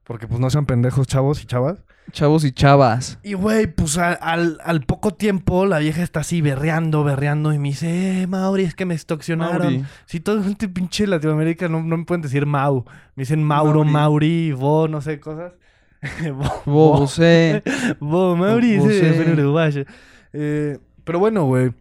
[0.08, 1.84] Porque, pues, no sean pendejos chavos y chavas.
[2.12, 3.18] Chavos y chavas.
[3.22, 7.52] Y, güey, pues, al, al poco tiempo, la vieja está así berreando, berreando.
[7.52, 9.58] Y me dice, eh, Mauri, es que me extorsionaron.
[9.58, 9.84] Mauri.
[10.06, 12.86] Si todo gente pinche Latinoamérica no, no me pueden decir Mau.
[13.14, 13.92] Me dicen Mauro, Mauri.
[13.92, 15.52] Mauri, Vo, no sé, cosas.
[16.32, 17.20] Vo, Vos.
[18.00, 19.84] Bo, Mauri, Vos, en uruguayo.
[20.32, 21.72] Eh, pero bueno, güey.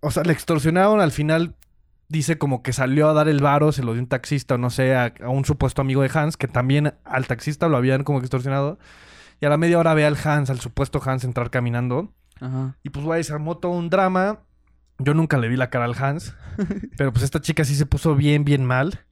[0.00, 1.54] O sea, le extorsionaron al final.
[2.08, 4.70] Dice como que salió a dar el varo, se lo dio un taxista o no
[4.70, 8.20] sé, a, a un supuesto amigo de Hans, que también al taxista lo habían como
[8.20, 8.78] extorsionado.
[9.40, 12.12] Y a la media hora ve al Hans, al supuesto Hans, entrar caminando.
[12.40, 12.76] Ajá.
[12.82, 14.40] Y pues, güey, se armó todo un drama.
[14.98, 16.34] Yo nunca le vi la cara al Hans.
[16.96, 19.04] pero pues esta chica sí se puso bien, bien mal.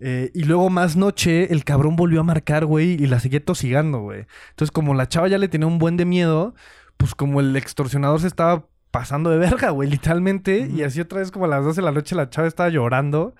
[0.00, 4.00] Eh, y luego más noche, el cabrón volvió a marcar, güey, y la seguía tosigando,
[4.00, 4.26] güey.
[4.50, 6.54] Entonces, como la chava ya le tenía un buen de miedo,
[6.96, 10.68] pues como el extorsionador se estaba pasando de verga, güey, literalmente.
[10.74, 13.34] Y así otra vez, como a las 12 de la noche, la chava estaba llorando.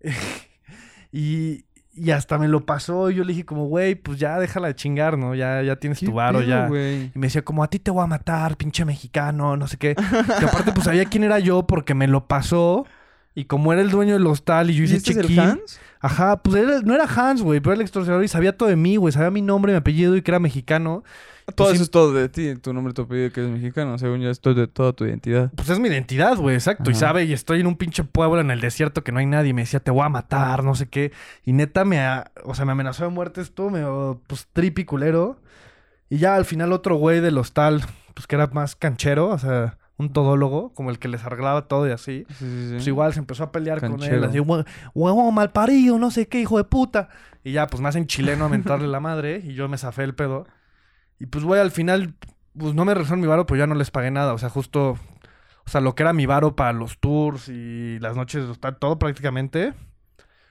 [1.12, 1.64] y,
[1.94, 3.10] y hasta me lo pasó.
[3.10, 5.34] Y yo le dije, como, güey, pues ya déjala de chingar, ¿no?
[5.34, 6.66] Ya, ya tienes ¿Qué tu varo, ya.
[6.68, 9.94] Y me decía, como, a ti te voy a matar, pinche mexicano, no sé qué.
[9.94, 12.86] Que aparte, pues sabía quién era yo porque me lo pasó.
[13.34, 15.40] Y como era el dueño del hostal y yo ¿Y hice este es el check-in.
[15.40, 15.80] Hans?
[16.00, 18.74] Ajá, pues era- no era Hans, güey, pero era el extorsionador y sabía todo de
[18.74, 19.12] mí, güey.
[19.12, 21.04] Sabía mi nombre, mi apellido y que era mexicano.
[21.54, 22.54] Todo sí- eso es todo de ti.
[22.56, 23.96] Tu nombre, tu apellido, que eres mexicano.
[23.98, 25.50] Según yo, esto es de toda tu identidad.
[25.54, 26.90] Pues es mi identidad, güey, exacto.
[26.90, 29.50] Y sabe, y estoy en un pinche pueblo en el desierto que no hay nadie.
[29.50, 31.12] Y me decía, te voy a matar, no sé qué.
[31.44, 33.82] Y neta me, a- o sea, me amenazó de muerte esto, me,
[34.26, 35.40] pues tripi culero.
[36.10, 37.82] Y ya al final otro güey del hostal,
[38.14, 41.86] pues que era más canchero, o sea, un todólogo, como el que les arreglaba todo
[41.88, 42.24] y así.
[42.30, 42.72] Sí, sí, sí.
[42.74, 44.24] Pues igual se empezó a pelear con él, Canchero.
[44.26, 47.08] así, "Hue- huevón mal parido, no sé qué, hijo de puta.
[47.44, 50.14] Y ya, pues más en chileno a mentarle la madre, y yo me zafé el
[50.14, 50.46] pedo.
[51.18, 52.14] Y pues, güey, al final,
[52.56, 54.32] pues no me regresaron mi varo, pues ya no les pagué nada.
[54.34, 54.90] O sea, justo,
[55.66, 58.44] o sea, lo que era mi varo para los tours y las noches
[58.78, 59.74] todo prácticamente,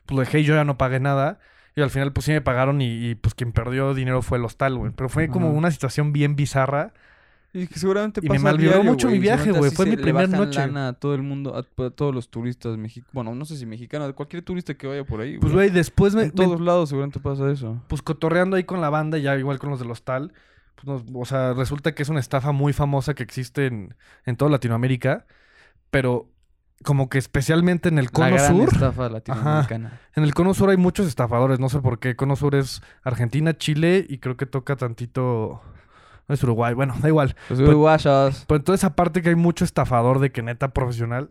[0.05, 1.39] pues lo dejé y yo ya no pagué nada.
[1.75, 4.45] Y al final, pues sí me pagaron y, y, pues quien perdió dinero fue el
[4.45, 4.91] hostal, güey.
[4.95, 6.93] Pero fue como una situación bien bizarra.
[7.53, 9.71] Y que seguramente Y me pasa diario, mucho mi viaje, güey.
[9.71, 10.59] Fue mi le primer bajan noche.
[10.59, 13.13] lana a todo el mundo, a, a todos los turistas mexicanos.
[13.13, 15.37] Bueno, no sé si mexicanos, cualquier turista que vaya por ahí.
[15.37, 17.81] Pues, güey, después me, En me- todos lados seguramente pasa eso.
[17.87, 20.33] pues cotorreando ahí con la banda, ya igual con los del hostal,
[20.83, 24.51] pues o sea, resulta que es una estafa muy famosa que existe en, en toda
[24.51, 25.25] Latinoamérica,
[25.91, 26.29] pero
[26.83, 29.99] como que especialmente en el La cono gran sur, estafa latinoamericana.
[30.15, 33.57] en el cono sur hay muchos estafadores, no sé por qué, cono sur es Argentina,
[33.57, 35.61] Chile y creo que toca tantito,
[36.27, 38.45] no es Uruguay, bueno, da igual, Los uruguayos.
[38.47, 41.29] pero en toda esa parte que hay mucho estafador de que neta profesional.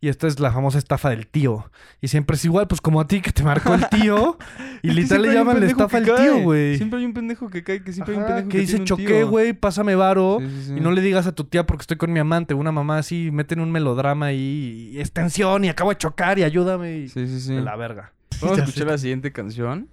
[0.00, 1.70] Y esta es la famosa estafa del tío.
[2.02, 4.36] Y siempre es igual, pues como a ti que te marcó el tío.
[4.82, 6.76] y literal le llaman la estafa del tío, güey.
[6.76, 8.82] Siempre hay un pendejo que cae, que siempre hay un pendejo que que, dice, tiene
[8.82, 9.28] un choqué, tío".
[9.30, 10.38] güey, pásame varo.
[10.40, 10.74] Sí, sí, sí.
[10.76, 13.30] Y no le digas a tu tía porque estoy con mi amante, una mamá así,
[13.32, 16.98] meten un melodrama ahí, y es tensión y acabo de chocar y ayúdame.
[16.98, 17.08] Y...
[17.08, 17.54] Sí, sí, sí.
[17.54, 18.12] De la verga.
[18.42, 19.88] Vamos a escuchar la siguiente canción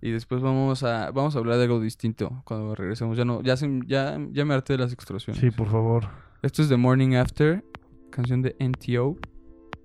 [0.00, 3.16] y después vamos a vamos a hablar de algo distinto cuando regresemos.
[3.16, 3.54] Ya no ya
[3.86, 5.40] ya, ya me harté de las extorsiones.
[5.40, 6.08] Sí, por favor.
[6.42, 7.64] Esto es The Morning After,
[8.10, 9.16] canción de NTO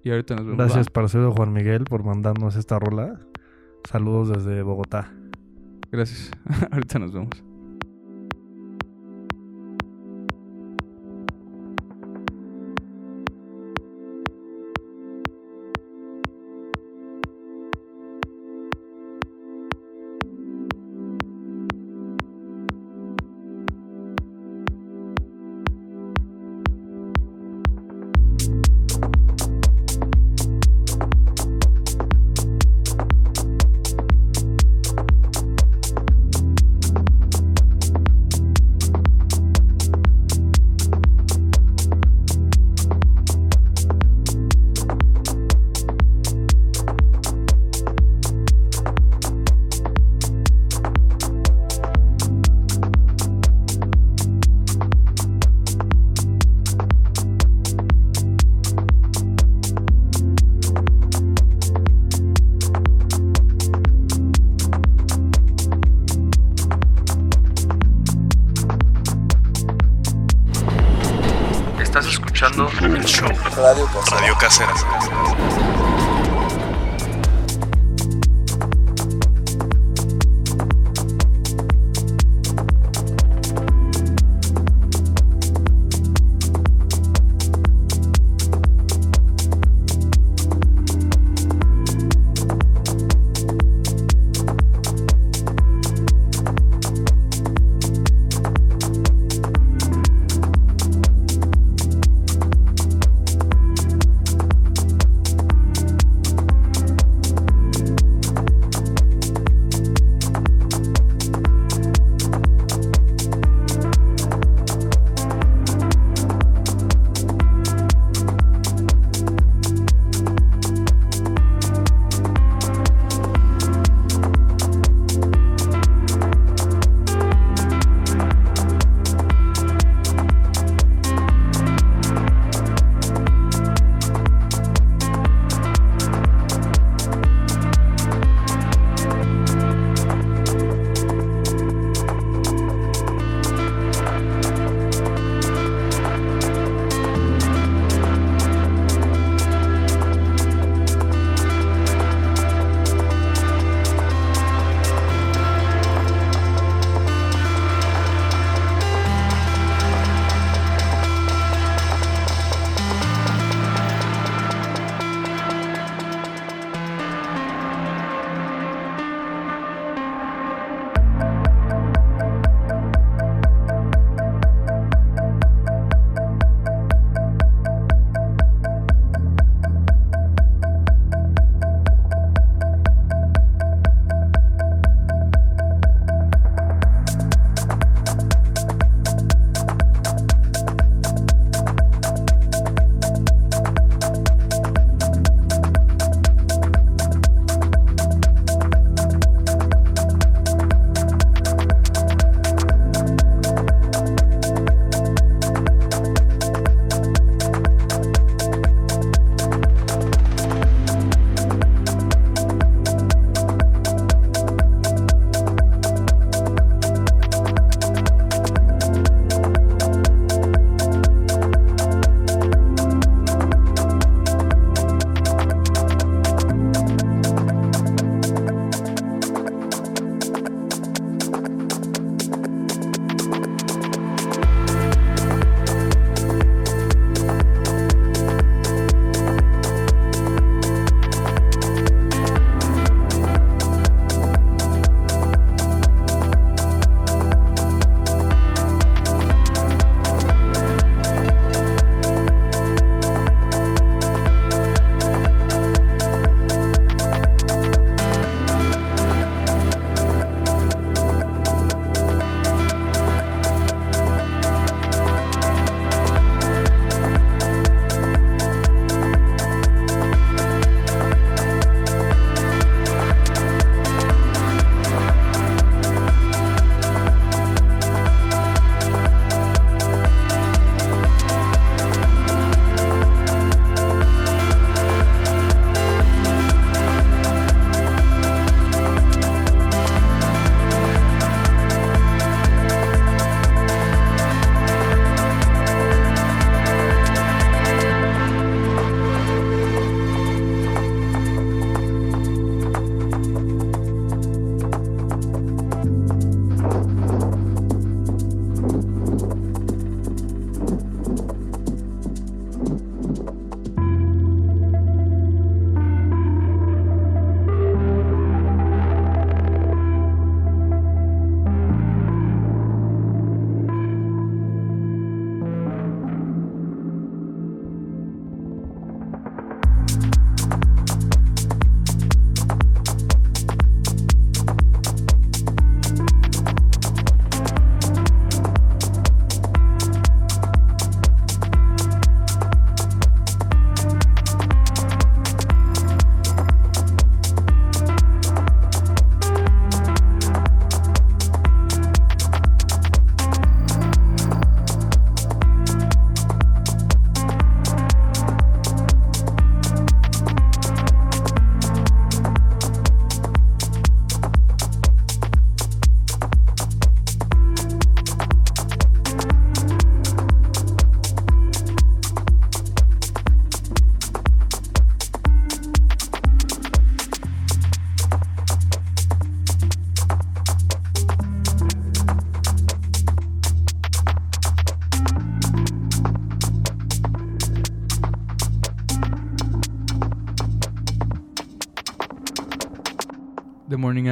[0.03, 0.57] y ahorita nos vemos.
[0.57, 3.19] Gracias, parcero Juan Miguel, por mandarnos esta rola.
[3.89, 5.13] Saludos desde Bogotá.
[5.91, 6.31] Gracias.
[6.71, 7.52] ahorita nos vemos.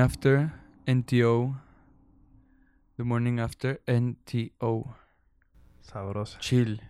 [0.02, 0.52] After,
[0.88, 1.56] NTO.
[2.98, 4.96] The Morning After, NTO.
[5.82, 6.40] Sabrosa.
[6.40, 6.82] Chill.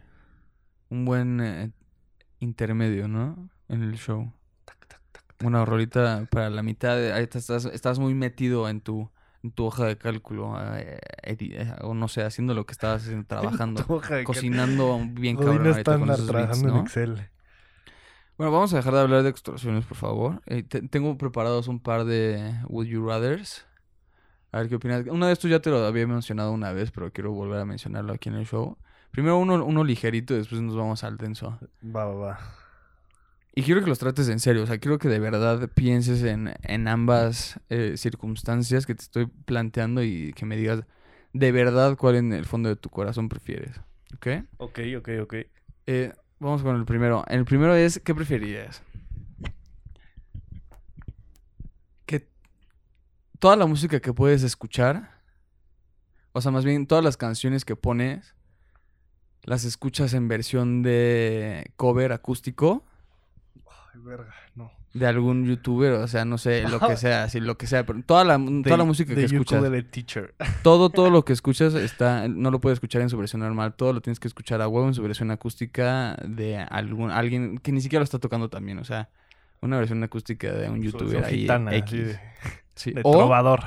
[0.90, 1.72] Un buen eh,
[2.40, 3.50] intermedio, ¿no?
[3.70, 4.32] En el show.
[5.44, 6.96] Una rolita para la mitad.
[6.96, 9.10] de- ahí estás, estás muy metido en tu,
[9.44, 10.56] en tu hoja de cálculo.
[10.78, 13.84] eh, edi- eh, o no sé, haciendo lo que estabas haciendo, trabajando.
[13.84, 16.82] Tu hoja de cocinando bien cabrón con esos beats, trabajando en ¿no?
[16.82, 17.30] Excel.
[18.42, 20.42] Bueno, vamos a dejar de hablar de extorsiones, por favor.
[20.48, 23.68] Eh, te- tengo preparados un par de Would You Rathers.
[24.52, 25.06] A ver qué opinas.
[25.06, 28.14] Una de estos ya te lo había mencionado una vez, pero quiero volver a mencionarlo
[28.14, 28.80] aquí en el show.
[29.12, 31.60] Primero uno, uno ligerito y después nos vamos al denso.
[31.84, 32.40] Va, va, va.
[33.54, 34.64] Y quiero que los trates en serio.
[34.64, 39.28] O sea, quiero que de verdad pienses en, en ambas eh, circunstancias que te estoy
[39.28, 40.84] planteando y que me digas
[41.34, 43.80] de verdad cuál en el fondo de tu corazón prefieres.
[44.16, 44.28] ¿Ok?
[44.58, 45.36] Ok, ok, ok.
[45.86, 46.12] Eh,
[46.42, 47.24] vamos con el primero.
[47.28, 48.82] El primero es, ¿qué preferirías?
[52.06, 52.28] Que
[53.40, 55.22] toda la música que puedes escuchar,
[56.34, 58.36] o sea, más bien todas las canciones que pones,
[59.44, 62.86] las escuchas en versión de cover acústico
[63.94, 64.72] Ay, verga, no.
[64.94, 68.02] De algún youtuber, o sea, no sé, lo que sea, sí, lo que sea, pero
[68.04, 70.36] toda la, toda la música que escuchas, teacher.
[70.64, 73.94] todo, todo lo que escuchas está, no lo puedes escuchar en su versión normal, todo
[73.94, 77.82] lo tienes que escuchar a huevo en su versión acústica de algún, alguien que ni
[77.82, 79.10] siquiera lo está tocando también, o sea,
[79.62, 82.08] una versión acústica de un youtuber ahí gitana, X.
[82.08, 82.20] de,
[82.76, 83.62] Sí, de O, trovador.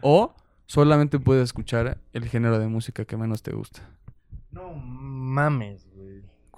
[0.00, 0.34] o
[0.66, 3.88] solamente puedes escuchar el género de música que menos te gusta.
[4.50, 5.86] No mames.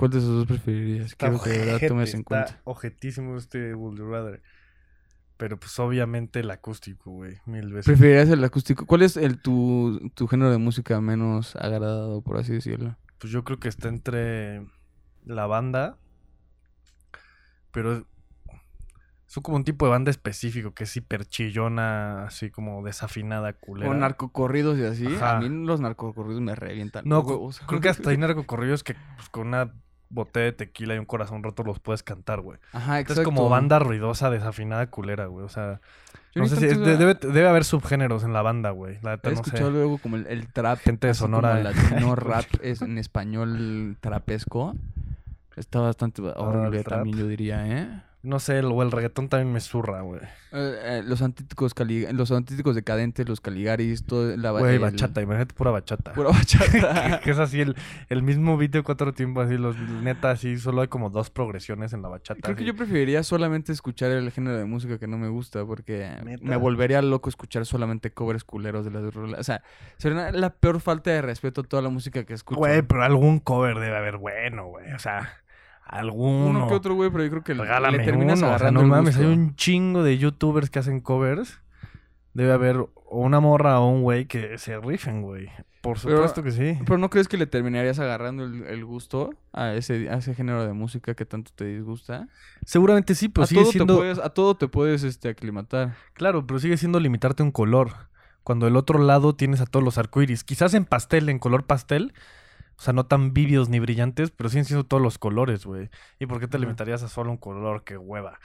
[0.03, 1.13] ¿Cuál de esos dos preferirías?
[1.13, 2.61] Está Quiero que de verdad tomes en está cuenta.
[2.65, 4.43] ojetísimo este Would You Rather.
[5.37, 7.39] Pero pues obviamente el acústico, güey.
[7.47, 7.85] Mil veces.
[7.85, 8.85] ¿Preferirías el acústico?
[8.85, 12.97] ¿Cuál es el tu, tu género de música menos agradado, por así decirlo?
[13.19, 14.67] Pues yo creo que está entre
[15.25, 15.99] la banda.
[17.71, 18.05] Pero
[19.29, 23.89] es como un tipo de banda específico que es hiper chillona, así como desafinada, culera.
[23.89, 25.07] O narcocorridos y así.
[25.07, 25.37] Ajá.
[25.37, 27.05] A mí los narcocorridos me revientan.
[27.07, 29.73] No, creo que hasta hay narcocorridos que pues, con una
[30.13, 32.59] botella de tequila y un corazón roto los puedes cantar, güey.
[32.73, 33.23] Ajá, exacto.
[33.23, 35.45] es como banda ruidosa, desafinada, culera, güey.
[35.45, 35.81] O sea,
[36.35, 38.99] no sé si debe, debe haber subgéneros en la banda, güey.
[39.03, 39.73] La neta He no escuchado sé.
[39.73, 40.79] luego como el, el trap.
[40.79, 41.65] Gente de así como Sonora, eh.
[41.65, 44.75] latino rap es en español trapesco.
[45.57, 48.03] Está bastante horrible también, yo diría, ¿eh?
[48.25, 50.21] No sé, el, o el reggaetón también me zurra, güey.
[50.53, 55.21] Eh, eh, los antíticos cali- los antíticos decadentes, los caligaris, todo la Güey, el- bachata,
[55.23, 56.13] imagínate pura bachata.
[56.13, 57.21] Pura bachata.
[57.25, 57.75] que es así el,
[58.11, 61.93] el mismo beat de cuatro tiempos, así, los neta, así, solo hay como dos progresiones
[61.95, 62.41] en la bachata.
[62.43, 66.09] Creo que yo preferiría solamente escuchar el género de música que no me gusta porque
[66.25, 66.45] ¿Neta?
[66.45, 69.41] me volvería loco escuchar solamente covers culeros de las rolas.
[69.41, 69.65] O sea,
[69.97, 72.59] sería la peor falta de respeto a toda la música que escucho.
[72.61, 74.93] Güey, pero algún cover debe haber bueno, güey.
[74.93, 75.42] O sea,
[75.93, 76.47] alguno.
[76.47, 78.47] Uno que otro, güey, pero yo creo que le- Regálame le terminas uno.
[78.47, 81.61] O sea, agarrando no el mames, hay un chingo de youtubers que hacen covers.
[82.35, 85.49] Debe haber una morra o un güey que se rifen, güey.
[85.83, 86.79] Por Pero- supuesto que sí.
[86.87, 90.65] Pero ¿no crees que le terminarías agarrando el, el gusto a ese, a ese género
[90.65, 92.29] de música que tanto te disgusta?
[92.65, 93.95] Seguramente sí, pero a, sigue todo siendo.
[93.95, 95.95] te puedes, a todo te puedes este, aclimatar.
[96.15, 97.91] Claro, pero sigue siendo limitarte un color.
[98.45, 100.43] Cuando del otro lado tienes a todos los arcoíris.
[100.45, 102.13] Quizás en pastel, en color pastel.
[102.77, 105.91] O sea, no tan vívidos ni brillantes, pero siguen siendo todos los colores, güey.
[106.19, 106.65] ¿Y por qué te Ajá.
[106.65, 107.85] limitarías a solo un color?
[107.85, 108.39] ¡Qué hueva!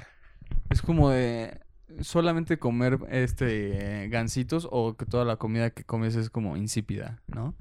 [0.69, 1.59] Es como de
[2.01, 7.21] solamente comer este eh, gansitos o que toda la comida que comes es como insípida,
[7.27, 7.55] ¿no?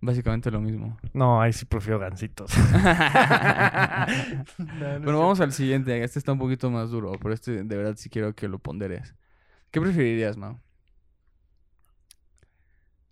[0.00, 0.96] Básicamente lo mismo.
[1.12, 2.52] No, ahí sí prefiero gancitos.
[4.58, 6.02] bueno, vamos al siguiente.
[6.04, 9.14] Este está un poquito más duro, pero este de verdad sí quiero que lo ponderes.
[9.70, 10.60] ¿Qué preferirías, Mau?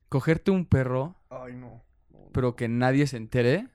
[0.08, 1.82] ¿Cogerte un perro, Ay, no.
[2.34, 3.68] Pero que nadie se entere?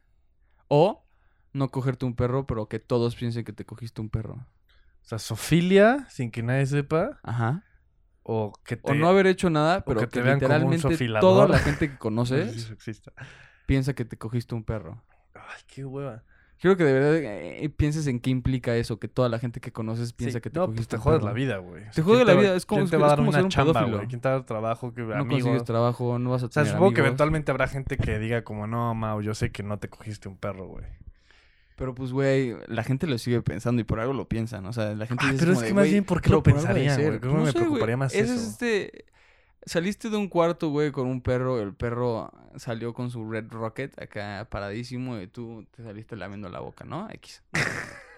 [0.67, 1.07] ¿O
[1.53, 4.45] no cogerte un perro, pero que todos piensen que te cogiste un perro?
[5.01, 7.19] O sea, sofilia, sin que nadie sepa.
[7.23, 7.63] Ajá.
[8.21, 8.91] O que te...
[8.91, 11.21] O no haber hecho nada, pero que que, te vean como un literalmente sofilador.
[11.21, 12.71] toda la gente que conoces
[13.65, 15.03] piensa que te cogiste un perro.
[15.33, 16.23] Ay, qué hueva.
[16.59, 19.71] Quiero que de verdad eh, pienses en qué implica eso, que toda la gente que
[19.71, 21.85] conoces piensa Sí, que te no, cogiste pues te jodes la vida, güey.
[21.85, 23.83] Te sea, jode ¿quién la vida, es como- ¿Quién te va a dar una chamba,
[23.85, 24.07] güey?
[24.07, 24.93] ¿Quién te va a dar trabajo?
[24.93, 25.41] Que, No amigos?
[25.43, 28.43] consigues trabajo, no vas a O sea, tener supongo que eventualmente habrá gente que diga
[28.43, 30.83] como, no, Mau, yo sé que no te cogiste un perro, güey.
[31.77, 34.65] Pero pues, güey, la gente lo sigue pensando y por algo lo piensan.
[34.65, 36.43] O sea, la gente Ah, dice pero es que más "Güey, bien, ¿por qué lo
[36.43, 37.07] pensarían, ser".
[37.07, 37.19] güey?
[37.21, 38.33] Creo me preocuparía más eso.
[38.33, 39.05] Es este...
[39.65, 41.59] Saliste de un cuarto, güey, con un perro.
[41.61, 46.59] El perro salió con su Red Rocket acá paradísimo y tú te saliste lamiendo la
[46.59, 47.09] boca, ¿no?
[47.11, 47.43] X.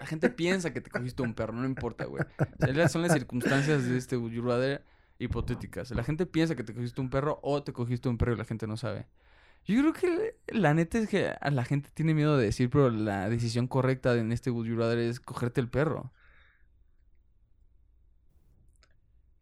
[0.00, 2.24] La gente piensa que te cogiste un perro, no importa, güey.
[2.38, 4.84] O son las circunstancias de este Rather
[5.18, 5.90] hipotéticas.
[5.92, 8.44] La gente piensa que te cogiste un perro o te cogiste un perro y la
[8.44, 9.06] gente no sabe.
[9.64, 13.28] Yo creo que la neta es que la gente tiene miedo de decir, pero la
[13.28, 16.12] decisión correcta en este Would es cogerte el perro.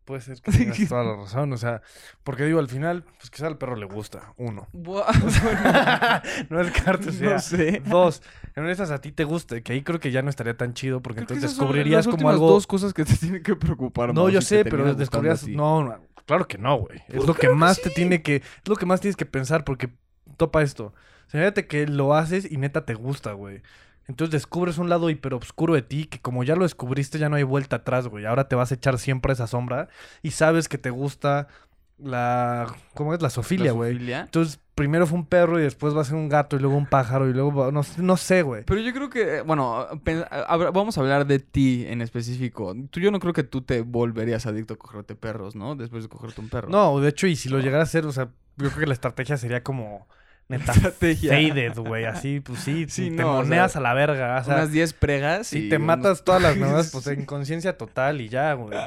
[0.04, 1.82] Puede ser que tengas toda la razón, o sea,
[2.24, 4.68] porque digo, al final, pues quizá al perro le gusta, uno.
[6.50, 7.82] No es carta, No sé.
[7.86, 8.22] Dos,
[8.56, 11.00] en esas a ti te guste, que ahí creo que ya no estaría tan chido
[11.00, 12.48] porque Creo entonces descubrirías las como algo...
[12.48, 14.14] dos cosas que te tienen que preocupar.
[14.14, 15.54] No, yo sé, pero ti.
[15.54, 17.00] No, no, claro que no, güey.
[17.08, 18.36] Es lo que más te tiene que...
[18.36, 19.90] Es lo que más tienes que pensar porque
[20.36, 20.94] topa esto.
[21.26, 23.62] O sea, fíjate que lo haces y neta te gusta, güey.
[24.08, 27.42] Entonces descubres un lado hiperobscuro de ti que como ya lo descubriste ya no hay
[27.44, 28.26] vuelta atrás, güey.
[28.26, 29.88] Ahora te vas a echar siempre esa sombra
[30.22, 31.46] y sabes que te gusta
[31.98, 32.66] la...
[32.94, 33.20] ¿Cómo es?
[33.20, 33.96] La ¿La sofilia, güey.
[34.12, 36.86] Entonces primero fue un perro y después va a ser un gato y luego un
[36.86, 37.70] pájaro y luego...
[37.70, 38.64] No, no sé, güey.
[38.64, 42.74] Pero yo creo que, bueno, pen- habla- vamos a hablar de ti en específico.
[42.90, 45.76] Tú, yo no creo que tú te volverías adicto a cogerte perros, ¿no?
[45.76, 46.70] Después de cogerte un perro.
[46.70, 48.94] No, de hecho, y si lo llegara a hacer, o sea, yo creo que la
[48.94, 50.08] estrategia sería como...
[50.50, 51.30] Neta, Estrategia.
[51.32, 52.04] faded, güey.
[52.04, 54.38] Así, pues sí, Sí, te no, o moneas sea, a la verga.
[54.40, 57.78] O sea, Unas 10 pregas y te unos- matas todas las nuevas, pues en conciencia
[57.78, 58.78] total y ya, güey.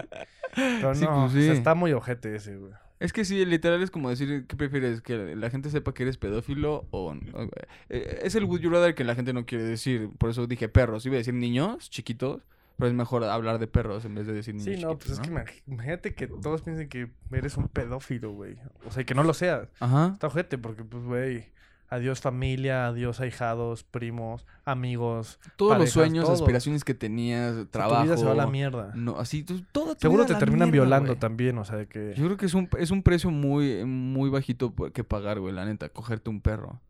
[0.56, 1.50] Pero Sí, no, pues, o sea, sí.
[1.50, 2.72] está muy ojete ese, güey.
[3.00, 5.02] Es que sí, literal es como decir, ¿qué prefieres?
[5.02, 7.12] ¿Que la gente sepa que eres pedófilo o...?
[7.34, 7.50] o-
[7.90, 10.10] eh, es el would you rather que la gente no quiere decir.
[10.18, 11.06] Por eso dije perros.
[11.06, 12.42] Iba a decir niños chiquitos,
[12.78, 15.20] pero es mejor hablar de perros en vez de decir niños Sí, no, pues es
[15.20, 18.58] que imag- imagínate que todos piensen que eres un pedófilo, güey.
[18.88, 19.68] O sea, y que no lo seas.
[19.80, 20.12] Ajá.
[20.14, 21.46] Está ojete porque, pues, güey,
[21.90, 25.40] adiós familia, adiós ahijados, primos, amigos.
[25.56, 26.34] Todos los sueños, todo.
[26.34, 28.02] aspiraciones que tenías, trabajo...
[28.02, 28.92] Tu vida se va a la mierda.
[28.96, 32.16] No, así, tú- todo tu Seguro te terminan mierda, violando también, o sea, de que...
[32.18, 35.54] Yo creo que es un, es un precio muy, muy bajito por- que pagar, güey,
[35.54, 36.82] la neta, cogerte un perro.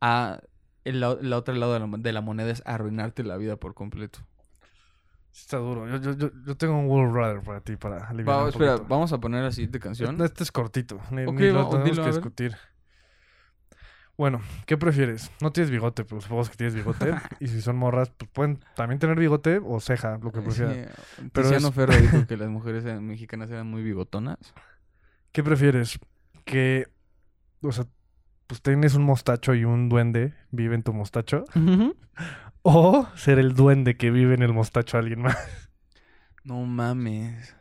[0.00, 0.40] A
[0.84, 3.74] el, la- la otro lado de la, de la moneda es arruinarte la vida por
[3.74, 4.20] completo.
[5.34, 5.88] Está duro.
[5.88, 8.88] Yo, yo, yo, tengo un World Runner para ti, para aliviar Va, espera, poquito.
[8.88, 10.12] vamos a poner la siguiente canción.
[10.12, 11.00] Este, este es cortito.
[11.10, 12.56] Ni, Ok, ni lo tenemos dilo, que discutir.
[14.16, 15.32] Bueno, ¿qué prefieres?
[15.40, 17.12] No tienes bigote, pero supongo que tienes bigote.
[17.40, 20.74] y si son morras, pues pueden también tener bigote o ceja, lo que prefieran.
[21.16, 24.38] Sí, Pero Tiziano es- Ferro dijo que las mujeres mexicanas eran muy bigotonas.
[25.32, 25.98] ¿Qué prefieres?
[26.44, 26.86] Que,
[27.60, 27.86] o sea,
[28.46, 31.44] pues tienes un mostacho y un duende vive en tu mostacho.
[32.66, 35.36] O ser el duende que vive en el mostacho de alguien más.
[36.44, 37.54] No mames.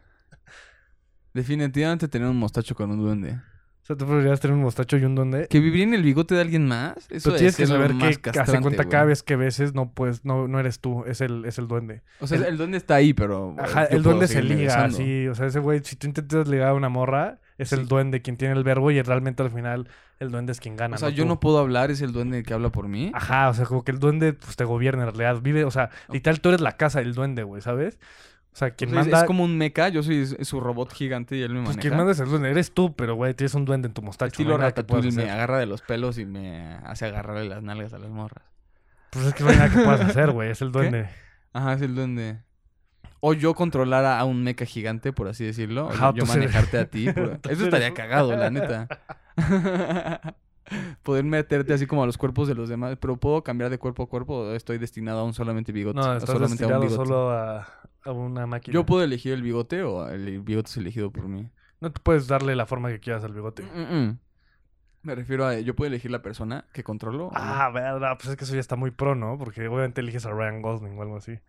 [1.33, 3.31] Definitivamente tener un mostacho con un duende.
[3.31, 5.47] O sea, ¿tú preferirías tener un mostacho y un duende?
[5.49, 6.97] ¿Que vivir en el bigote de alguien más?
[7.09, 8.89] Eso Pero tienes que es lo saber que hace cuenta güey.
[8.89, 12.01] cada vez que beses no puedes, no, no eres tú, es el, es el duende.
[12.19, 13.55] O sea, el- el, duende está ahí, pero...
[13.57, 15.27] Ajá, el duende se liga, así.
[15.27, 17.75] O sea, ese güey, si tú intentas ligar a una morra, es Sí.
[17.75, 19.87] el duende quien tiene el verbo y realmente al final
[20.19, 20.95] el duende es quien gana.
[20.95, 21.29] O sea, no yo tú.
[21.29, 23.11] no puedo hablar, es el duende que habla por mí.
[23.13, 25.41] Ajá, o sea, como que el duende pues te gobierna en realidad.
[25.41, 27.99] Vive, o sea, literal tú eres la casa del duende, güey, ¿sabes?
[28.53, 29.19] O sea, O quien sea, es- manda.
[29.21, 31.81] es como un mecha, yo soy su robot gigante y él me Pues maneja.
[31.81, 34.27] quien manda es el duende, eres tú, pero güey, tienes un duende en tu mostacho.
[34.33, 37.97] Estilo no Ratatouille, me agarra de los pelos y me hace agarrarle las nalgas a
[37.99, 38.43] las morras.
[39.09, 41.09] Pues es que no hay nada que puedas hacer, güey, es el duende.
[41.51, 42.39] Ajá, es el duende.
[43.25, 45.87] O yo controlara a un mecha gigante, por así decirlo.
[45.87, 47.05] o yo ser- manejarte a ti.
[47.13, 48.87] por- Eso estaría cagado, la neta.
[51.03, 52.97] Poder meterte así como a los cuerpos de los demás.
[52.99, 55.99] Pero ¿puedo cambiar de cuerpo a cuerpo o estoy destinado a un solamente bigote?
[55.99, 57.07] No, estás solamente a un destinado bigote.
[57.07, 57.67] solo a,
[58.03, 58.73] a una máquina.
[58.73, 61.49] ¿Yo puedo elegir el bigote o el bigote es elegido por mí?
[61.81, 63.63] No te puedes darle la forma que quieras al bigote.
[63.63, 64.19] Mm, mm.
[65.03, 67.29] Me refiero a, ¿yo puedo elegir la persona que controlo?
[67.35, 69.37] Ah, verdad, pues es que eso ya está muy pro, ¿no?
[69.37, 71.39] Porque obviamente eliges a Ryan Gosling o algo así.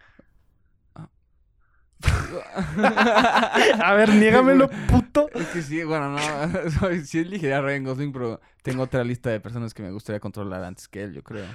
[3.82, 5.28] A ver, niégamelo, puto.
[5.34, 6.70] Es que sí, bueno, no.
[6.80, 10.20] soy- sí elegiría a Ryan Gosling, pero tengo otra lista de personas que me gustaría
[10.20, 11.46] controlar antes que él, yo creo.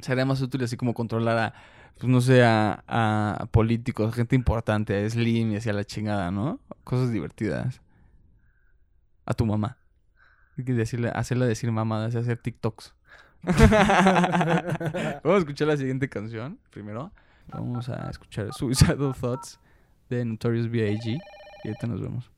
[0.00, 1.54] Sería más útil así como controlar a,
[1.98, 6.30] pues no sé, a, a políticos, gente importante, a Slim y así a la chingada,
[6.30, 6.58] ¿no?
[6.84, 7.80] Cosas divertidas.
[9.26, 9.76] A tu mamá.
[10.56, 12.94] Hay que decirle, hacerla decir mamadas y hacer TikToks.
[13.42, 13.58] Vamos
[15.24, 17.12] a escuchar la siguiente canción primero.
[17.52, 19.58] Vamos a escuchar Suicidal Thoughts
[20.08, 21.18] de Notorious B.I.G.
[21.64, 22.30] Y ahorita nos vemos.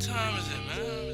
[0.00, 1.04] Time is it, man?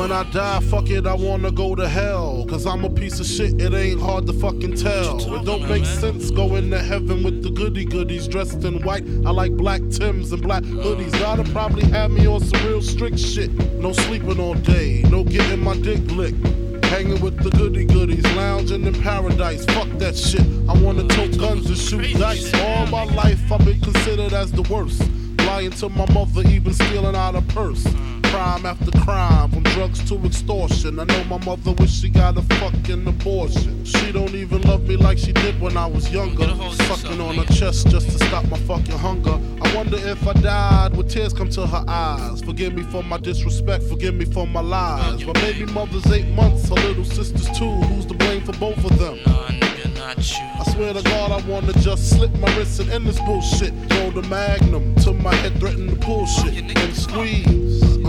[0.00, 2.46] When I die, fuck it, I wanna go to hell.
[2.48, 5.18] Cause I'm a piece of shit, it ain't hard to fucking tell.
[5.18, 6.00] It don't make man?
[6.00, 9.04] sense going to heaven with the goody goodies dressed in white.
[9.26, 11.12] I like black Tims and black hoodies.
[11.20, 13.52] Gotta probably have me on some real strict shit.
[13.74, 16.46] No sleeping all day, no getting my dick licked.
[16.86, 19.66] Hanging with the goody goodies, lounging in paradise.
[19.66, 20.46] Fuck that shit.
[20.66, 22.54] I wanna tote guns and shoot dice.
[22.54, 25.02] All my life I've been considered as the worst.
[25.40, 27.86] Lying to my mother, even stealing out a purse.
[28.30, 30.98] Crime after crime, drugs to extortion.
[30.98, 33.84] I know my mother wish she got a fucking abortion.
[33.84, 36.48] She don't even love me like she did when I was younger.
[36.84, 39.38] Sucking on her chest just to stop my fucking hunger.
[39.62, 42.42] I wonder if I died, would tears come to her eyes?
[42.42, 45.24] Forgive me for my disrespect, forgive me for my lies.
[45.24, 47.70] My baby mother's eight months, her little sister's two.
[47.70, 49.18] Who's to blame for both of them?
[49.26, 50.44] Nah, nigga, not you.
[50.60, 53.72] I swear to God, I wanna just slip my wrist and end this bullshit.
[53.90, 56.76] Throw the magnum to my head, threaten to pull shit.
[56.76, 57.99] And squeeze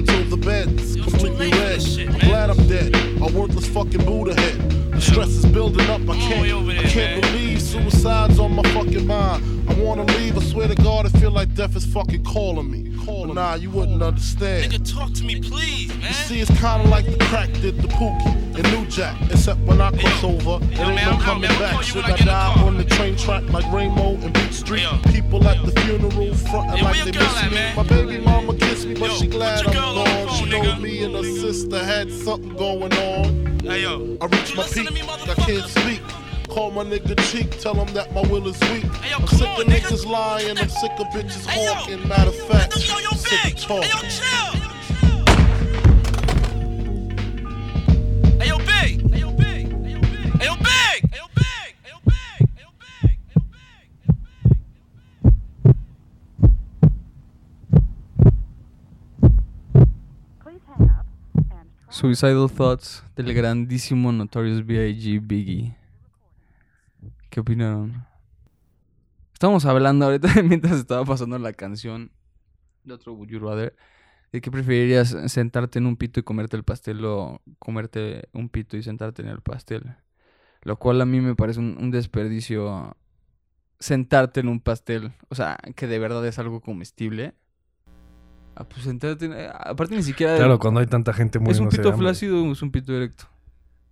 [0.41, 1.81] bed's completely red.
[1.99, 4.91] I'm glad I'm dead, a worthless fucking Buddha head.
[4.91, 9.69] The stress is building up, I can't, I can't believe suicide's on my fucking mind.
[9.69, 12.80] I wanna leave, I swear to God, I feel like death is fucking calling me.
[13.05, 14.71] But nah, you wouldn't understand.
[14.71, 16.07] Nigga, talk to me, please, man.
[16.07, 19.15] You see, it's kinda like the crack did the Pookie and New Jack.
[19.31, 21.73] Except when I cross over, it Yo, ain't man, no I'm coming out, back.
[21.73, 24.53] call Should I I get the die on the train track like Rainbow and Beat
[24.53, 24.83] Street?
[24.83, 24.97] Yo.
[25.11, 27.55] People at the funeral frontin' Yo, where like they miss at, me.
[27.55, 27.75] man?
[27.75, 30.35] My baby mama kissed me, but Yo, she glad I'm girl on the gone.
[30.37, 33.59] She know me and her sister had something going on.
[33.61, 34.17] Hey, yo.
[34.21, 36.01] I reach You my peak, me, I can't speak.
[36.51, 38.83] Call my nigga cheek, tell him that my will is weak.
[38.83, 39.79] Hey, yo, I'm sick on, of nigga.
[39.79, 42.05] niggas lying, I'm sick of bitches hey, hawking.
[42.09, 43.83] Matter of fact, I'm sick of talking.
[43.83, 44.61] Hey, yo, chill.
[62.01, 65.19] Suicidal Thoughts del grandísimo Notorious B.I.G.
[65.19, 65.80] Biggie.
[67.31, 68.05] ¿Qué opinaron?
[69.31, 72.11] Estamos hablando ahorita mientras estaba pasando la canción
[72.83, 73.73] de otro Would You Rather,
[74.33, 78.75] de que preferirías sentarte en un pito y comerte el pastel o comerte un pito
[78.75, 79.95] y sentarte en el pastel.
[80.63, 82.97] Lo cual a mí me parece un, un desperdicio
[83.79, 85.13] sentarte en un pastel.
[85.29, 87.33] O sea, que de verdad es algo comestible.
[88.55, 90.35] Ah, pues sentarte en- Aparte ni siquiera...
[90.35, 93.23] Claro, cuando hay tanta gente ¿Es un pito flácido o es un pito directo?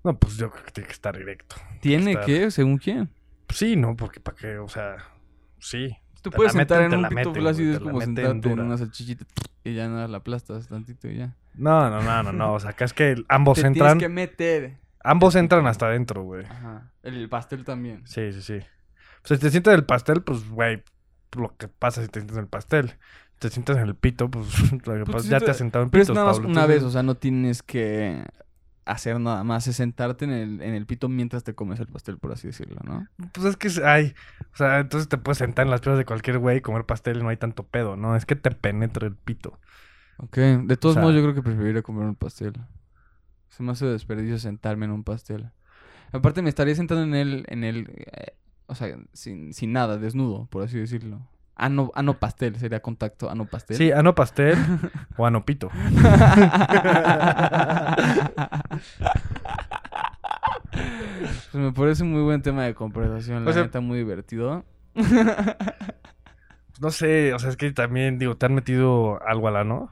[0.04, 1.56] No, pues yo creo que tiene que estar directo.
[1.80, 2.52] ¿Tiene Estar- que?
[2.52, 3.10] ¿Según quién?
[3.50, 3.96] Sí, ¿no?
[3.96, 4.98] Porque para qué, o sea,
[5.60, 5.96] sí.
[6.22, 9.26] Tú puedes sentar en un pito flácido, es como sentarte en una salchichita
[9.64, 11.36] y ya nada, la aplastas tantito y ya.
[11.56, 12.54] No, no, no, no, no.
[12.54, 13.98] O sea, acá es que ambos Te entran.
[13.98, 14.78] tienes que meter.
[15.04, 16.46] Ambos entran hasta adentro, güey.
[16.46, 16.92] Ajá.
[17.04, 18.02] El pastel también.
[18.06, 18.58] Sí, sí, sí.
[19.24, 20.84] O sea, si te sientas en el pastel, pues, güey,
[21.38, 22.94] lo que pasa si te sientas en el pastel.
[23.40, 25.90] Te sientas en el pito, pues, lo que Pues pasa- ya te has sentado en
[25.90, 28.24] Pero es nada más Pablo, una vez, o sea, no tienes que
[28.92, 32.18] hacer nada más, es sentarte en el, en el pito mientras te comes el pastel,
[32.18, 33.08] por así decirlo, ¿no?
[33.34, 34.14] Pues es que hay.
[34.54, 37.18] O sea, entonces te puedes sentar en las piernas de cualquier güey y comer pastel
[37.20, 38.16] y no hay tanto pedo, ¿no?
[38.16, 39.60] Es que te penetra el pito.
[40.18, 42.54] Ok, de todos sea- modos yo creo que preferiría comer un pastel.
[43.50, 45.50] Se me hace desperdicio sentarme en un pastel.
[46.12, 48.34] Aparte me estaría sentando en el, en el, eh,
[48.68, 51.28] o sea, sin, sin nada, desnudo, por así decirlo.
[51.60, 53.76] Ano, ano pastel, sería contacto ano pastel.
[53.76, 54.58] Sí, ano pastel
[55.18, 55.70] o ano pito.
[61.52, 64.64] Pues me parece un muy buen tema de conversación, la O sea- neta, muy divertido.
[66.80, 69.92] No sé, o sea, es que también, digo, te han metido algo a la, ¿no?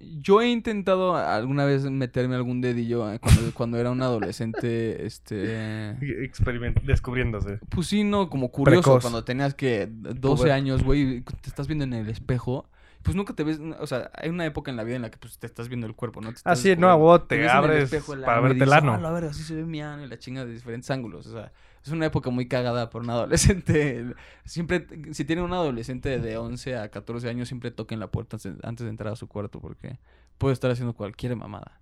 [0.00, 5.90] Yo he intentado alguna vez meterme algún dedillo eh, cuando, cuando era un adolescente, este...
[6.24, 7.58] Experiment descubriéndose.
[7.68, 9.02] Pues sí, no, como curioso, Precoz.
[9.02, 10.52] cuando tenías que 12 Puber.
[10.52, 12.66] años, güey, y te estás viendo en el espejo,
[13.02, 15.18] pues nunca te ves, o sea, hay una época en la vida en la que
[15.18, 16.28] pues te estás viendo el cuerpo, ¿no?
[16.28, 18.74] Te Ah, estás sí, no, vos te el abres espejo el para verte el dices,
[18.82, 18.94] ano.
[18.94, 21.32] "Ah, la verga, así se ve mi ano y la chinga de diferentes ángulos, o
[21.32, 24.14] sea, es una época muy cagada por un adolescente.
[24.44, 28.84] Siempre, si tiene un adolescente de 11 a 14 años, siempre toquen la puerta antes
[28.84, 29.98] de entrar a su cuarto porque
[30.38, 31.80] puede estar haciendo cualquier mamada.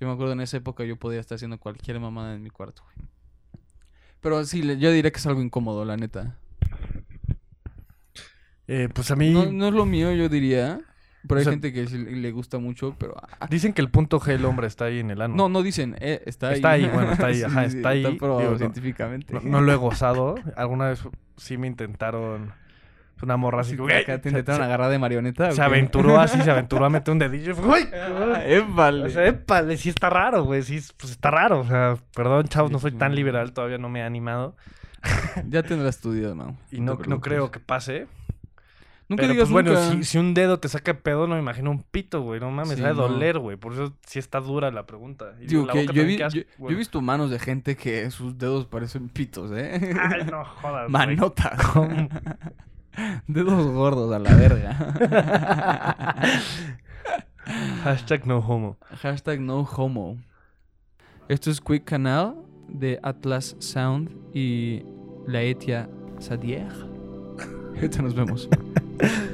[0.00, 2.82] Yo me acuerdo en esa época yo podía estar haciendo cualquier mamada en mi cuarto,
[2.84, 3.08] güey.
[4.20, 6.38] Pero sí, yo diría que es algo incómodo, la neta.
[8.66, 10.80] Eh, pues a mí No, no es lo mío, yo diría.
[11.26, 13.14] Pero O hay sea- gente que le gusta mucho, pero...
[13.40, 15.34] ah, dicen que el punto G del hombre está ahí en el ano.
[15.34, 16.54] No, no dicen, eh, está ahí.
[16.56, 19.32] Está ahí, bueno, está ahí, ajá, está ahí, Está probado digo, científicamente.
[19.32, 20.34] No, no lo he gozado.
[20.56, 21.02] Alguna vez
[21.36, 22.52] sí me intentaron.
[23.22, 23.74] Una morra así.
[23.74, 25.50] Güey, te intentaron se- agarrar de marioneta.
[25.52, 27.52] Se aventuró así, se aventuró a meter un dedillo.
[27.52, 27.88] y fue.
[27.94, 29.04] Ah, épale.
[29.04, 30.62] O sea, épale, sí está raro, güey.
[30.62, 31.60] Sí, pues está raro.
[31.60, 34.56] O sea, perdón, chavos, no soy tan liberal, todavía no me he animado.
[35.48, 36.58] Ya tendrás tu día, man.
[36.70, 38.08] Y no, no creo que pase.
[39.08, 41.70] Nunca pero digas pues bueno, si, si un dedo te saca pedo, no me imagino
[41.70, 42.40] un pito, güey.
[42.40, 43.02] No mames, Sí, ha de no.
[43.08, 43.56] doler, güey.
[43.58, 45.34] Por eso sí está dura la pregunta.
[45.42, 48.38] Y Digo la que yo vi- yo- yo he visto manos de gente que sus
[48.38, 49.94] dedos parecen pitos, ¿eh?
[50.00, 50.90] Ay, no jodas.
[51.72, 52.08] ¿Cómo?
[53.26, 54.74] Dedos gordos a la verga.
[57.84, 58.78] Hashtag no homo.
[59.02, 60.16] Hashtag no homo.
[61.28, 62.36] Esto es Quick Canal
[62.68, 64.82] de Atlas Sound y
[65.26, 65.88] Laetia
[66.20, 66.72] Sadier.
[67.74, 68.48] Ahorita nos vemos.
[69.00, 69.28] Yeah.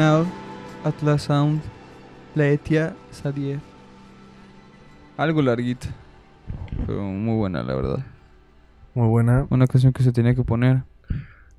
[0.00, 0.26] Canal,
[0.82, 1.60] Atlas Sound,
[2.34, 3.60] Laetia, Sadie.
[5.18, 5.88] Algo larguita,
[6.86, 8.06] pero muy buena, la verdad.
[8.94, 9.46] Muy buena.
[9.50, 10.84] Una canción que se tenía que poner.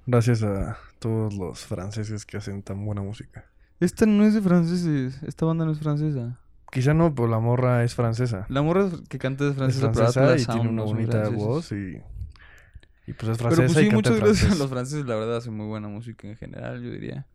[0.07, 3.45] Gracias a todos los franceses que hacen tan buena música.
[3.80, 6.39] Esta no es de franceses, esta banda no es francesa.
[6.72, 8.47] Quizá no, pero la morra es francesa.
[8.49, 12.01] La morra que canta es Es francesa, pero y tiene una bonita voz y,
[13.05, 15.13] y pues es Pero francesa pues sí, y canta muchas gracias a los franceses, la
[15.13, 17.27] verdad, hacen muy buena música en general, yo diría.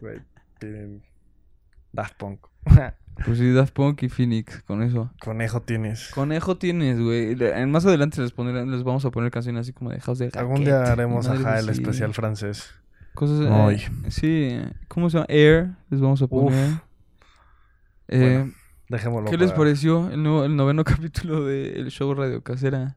[0.00, 0.20] Güey,
[0.58, 1.02] tienen
[1.92, 2.46] Daft Punk.
[3.26, 5.10] Pues sí, Daft Punk y Phoenix, con eso.
[5.20, 6.08] Conejo tienes.
[6.14, 7.36] Conejo tienes, güey.
[7.66, 11.28] Más adelante les, vamos a poner canciones así como de House de Algún día haremos
[11.28, 12.70] ajá, el especial francés.
[13.14, 13.82] Cosas eh, Hoy.
[14.08, 14.58] Sí,
[14.88, 15.26] ¿cómo se llama?
[15.28, 16.70] Air, les vamos a poner.
[18.08, 18.52] Eh, Bueno,
[18.88, 19.30] Dejémoslo.
[19.30, 22.96] ¿Qué les pareció el, nuevo, el noveno capítulo del show Radio Casera?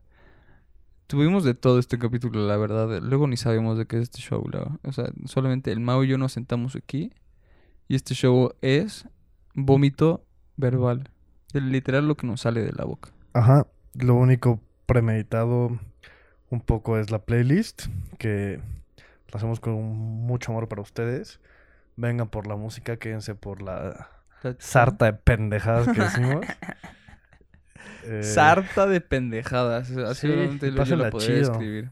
[1.06, 3.00] Tuvimos de todo este capítulo, la verdad.
[3.00, 4.44] Luego ni sabemos de qué es este show.
[4.50, 7.12] la- O sea, solamente el Mau y yo nos sentamos aquí.
[7.88, 9.06] Y este show es
[9.54, 10.24] vómito
[10.56, 11.10] verbal.
[11.52, 13.10] El- literal lo que nos sale de la boca.
[13.34, 13.66] Ajá.
[13.94, 15.78] Lo único premeditado
[16.50, 17.86] un poco es la playlist,
[18.18, 18.60] que
[19.32, 21.40] la hacemos con mucho amor para ustedes.
[21.96, 24.10] Vengan por la música, quédense por la
[24.58, 26.44] sarta de pendejadas que decimos.
[28.04, 29.90] Eh, Sarta de pendejadas.
[29.90, 31.50] Así sí, yo podría chido.
[31.50, 31.90] describir.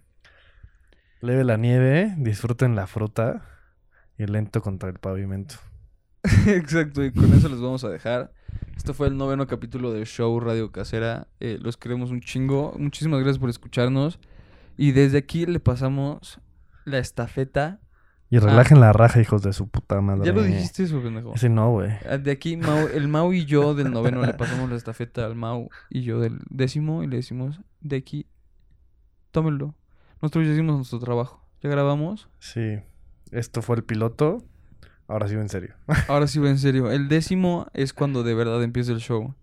[1.20, 3.42] Leve la nieve, disfruten la fruta
[4.18, 5.56] y lento contra el pavimento.
[6.46, 8.32] Exacto, y con eso los vamos a dejar.
[8.76, 11.28] Esto fue el noveno capítulo del show Radio Casera.
[11.40, 12.74] Eh, los queremos un chingo.
[12.78, 14.18] Muchísimas gracias por escucharnos.
[14.76, 16.40] Y desde aquí le pasamos
[16.84, 17.80] la estafeta.
[18.34, 20.22] Y relajen la raja, hijos de su puta madre.
[20.22, 20.26] Ah.
[20.26, 21.34] Ya lo dijiste eso, pendejo.
[21.34, 21.90] Ese no, güey.
[22.08, 25.34] Ah, De aquí, Mau- el Mau y yo del noveno le pasamos la estafeta al
[25.36, 28.26] Mau y yo del décimo y le decimos, de aquí,
[29.30, 29.74] tómenlo.
[30.20, 31.44] Nosotros ya hicimos nuestro trabajo.
[31.62, 32.28] Ya grabamos.
[32.38, 32.78] Sí.
[33.30, 34.42] Esto fue el piloto.
[35.06, 35.74] Ahora sí, en serio.
[36.08, 36.90] Ahora sí va en serio.
[36.90, 39.34] El décimo es cuando de verdad empieza el show.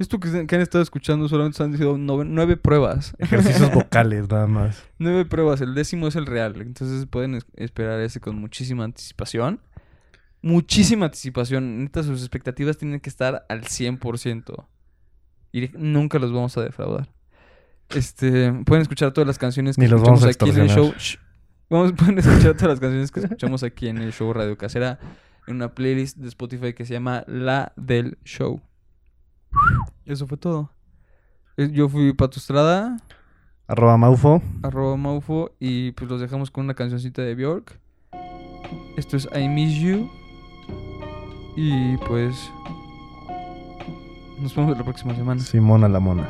[0.00, 3.14] Esto que, que han estado escuchando solamente han sido nueve pruebas.
[3.18, 4.82] Ejercicios vocales, nada más.
[4.98, 5.60] nueve pruebas.
[5.60, 6.60] El décimo es el real.
[6.60, 9.60] Entonces pueden es- esperar ese con muchísima anticipación.
[10.42, 11.80] Muchísima anticipación.
[11.84, 14.66] Neta, sus expectativas tienen que estar al 100%.
[15.52, 17.12] Y nunca los vamos a defraudar.
[17.90, 20.68] Este, pueden escuchar todas las canciones que Ni los escuchamos vamos a aquí en el
[20.70, 20.94] show.
[20.96, 21.18] Shh.
[21.68, 24.98] Vamos, pueden escuchar todas las canciones que escuchamos aquí en el show Radio Casera
[25.46, 28.62] en una playlist de Spotify que se llama La del Show.
[30.04, 30.70] Eso fue todo.
[31.56, 32.96] Eh, Yo fui Pato Estrada,
[33.66, 34.42] Arroba Maufo.
[34.62, 37.78] arroba Maufo, y pues los dejamos con una cancioncita de Bjork.
[38.96, 40.10] Esto es I Miss You.
[41.56, 42.50] Y pues.
[44.40, 45.40] Nos vemos la próxima semana.
[45.40, 46.28] Simona la mona.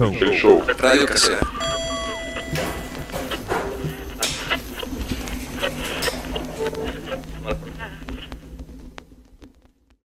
[0.00, 0.62] El show.
[0.78, 1.47] Radio Casera.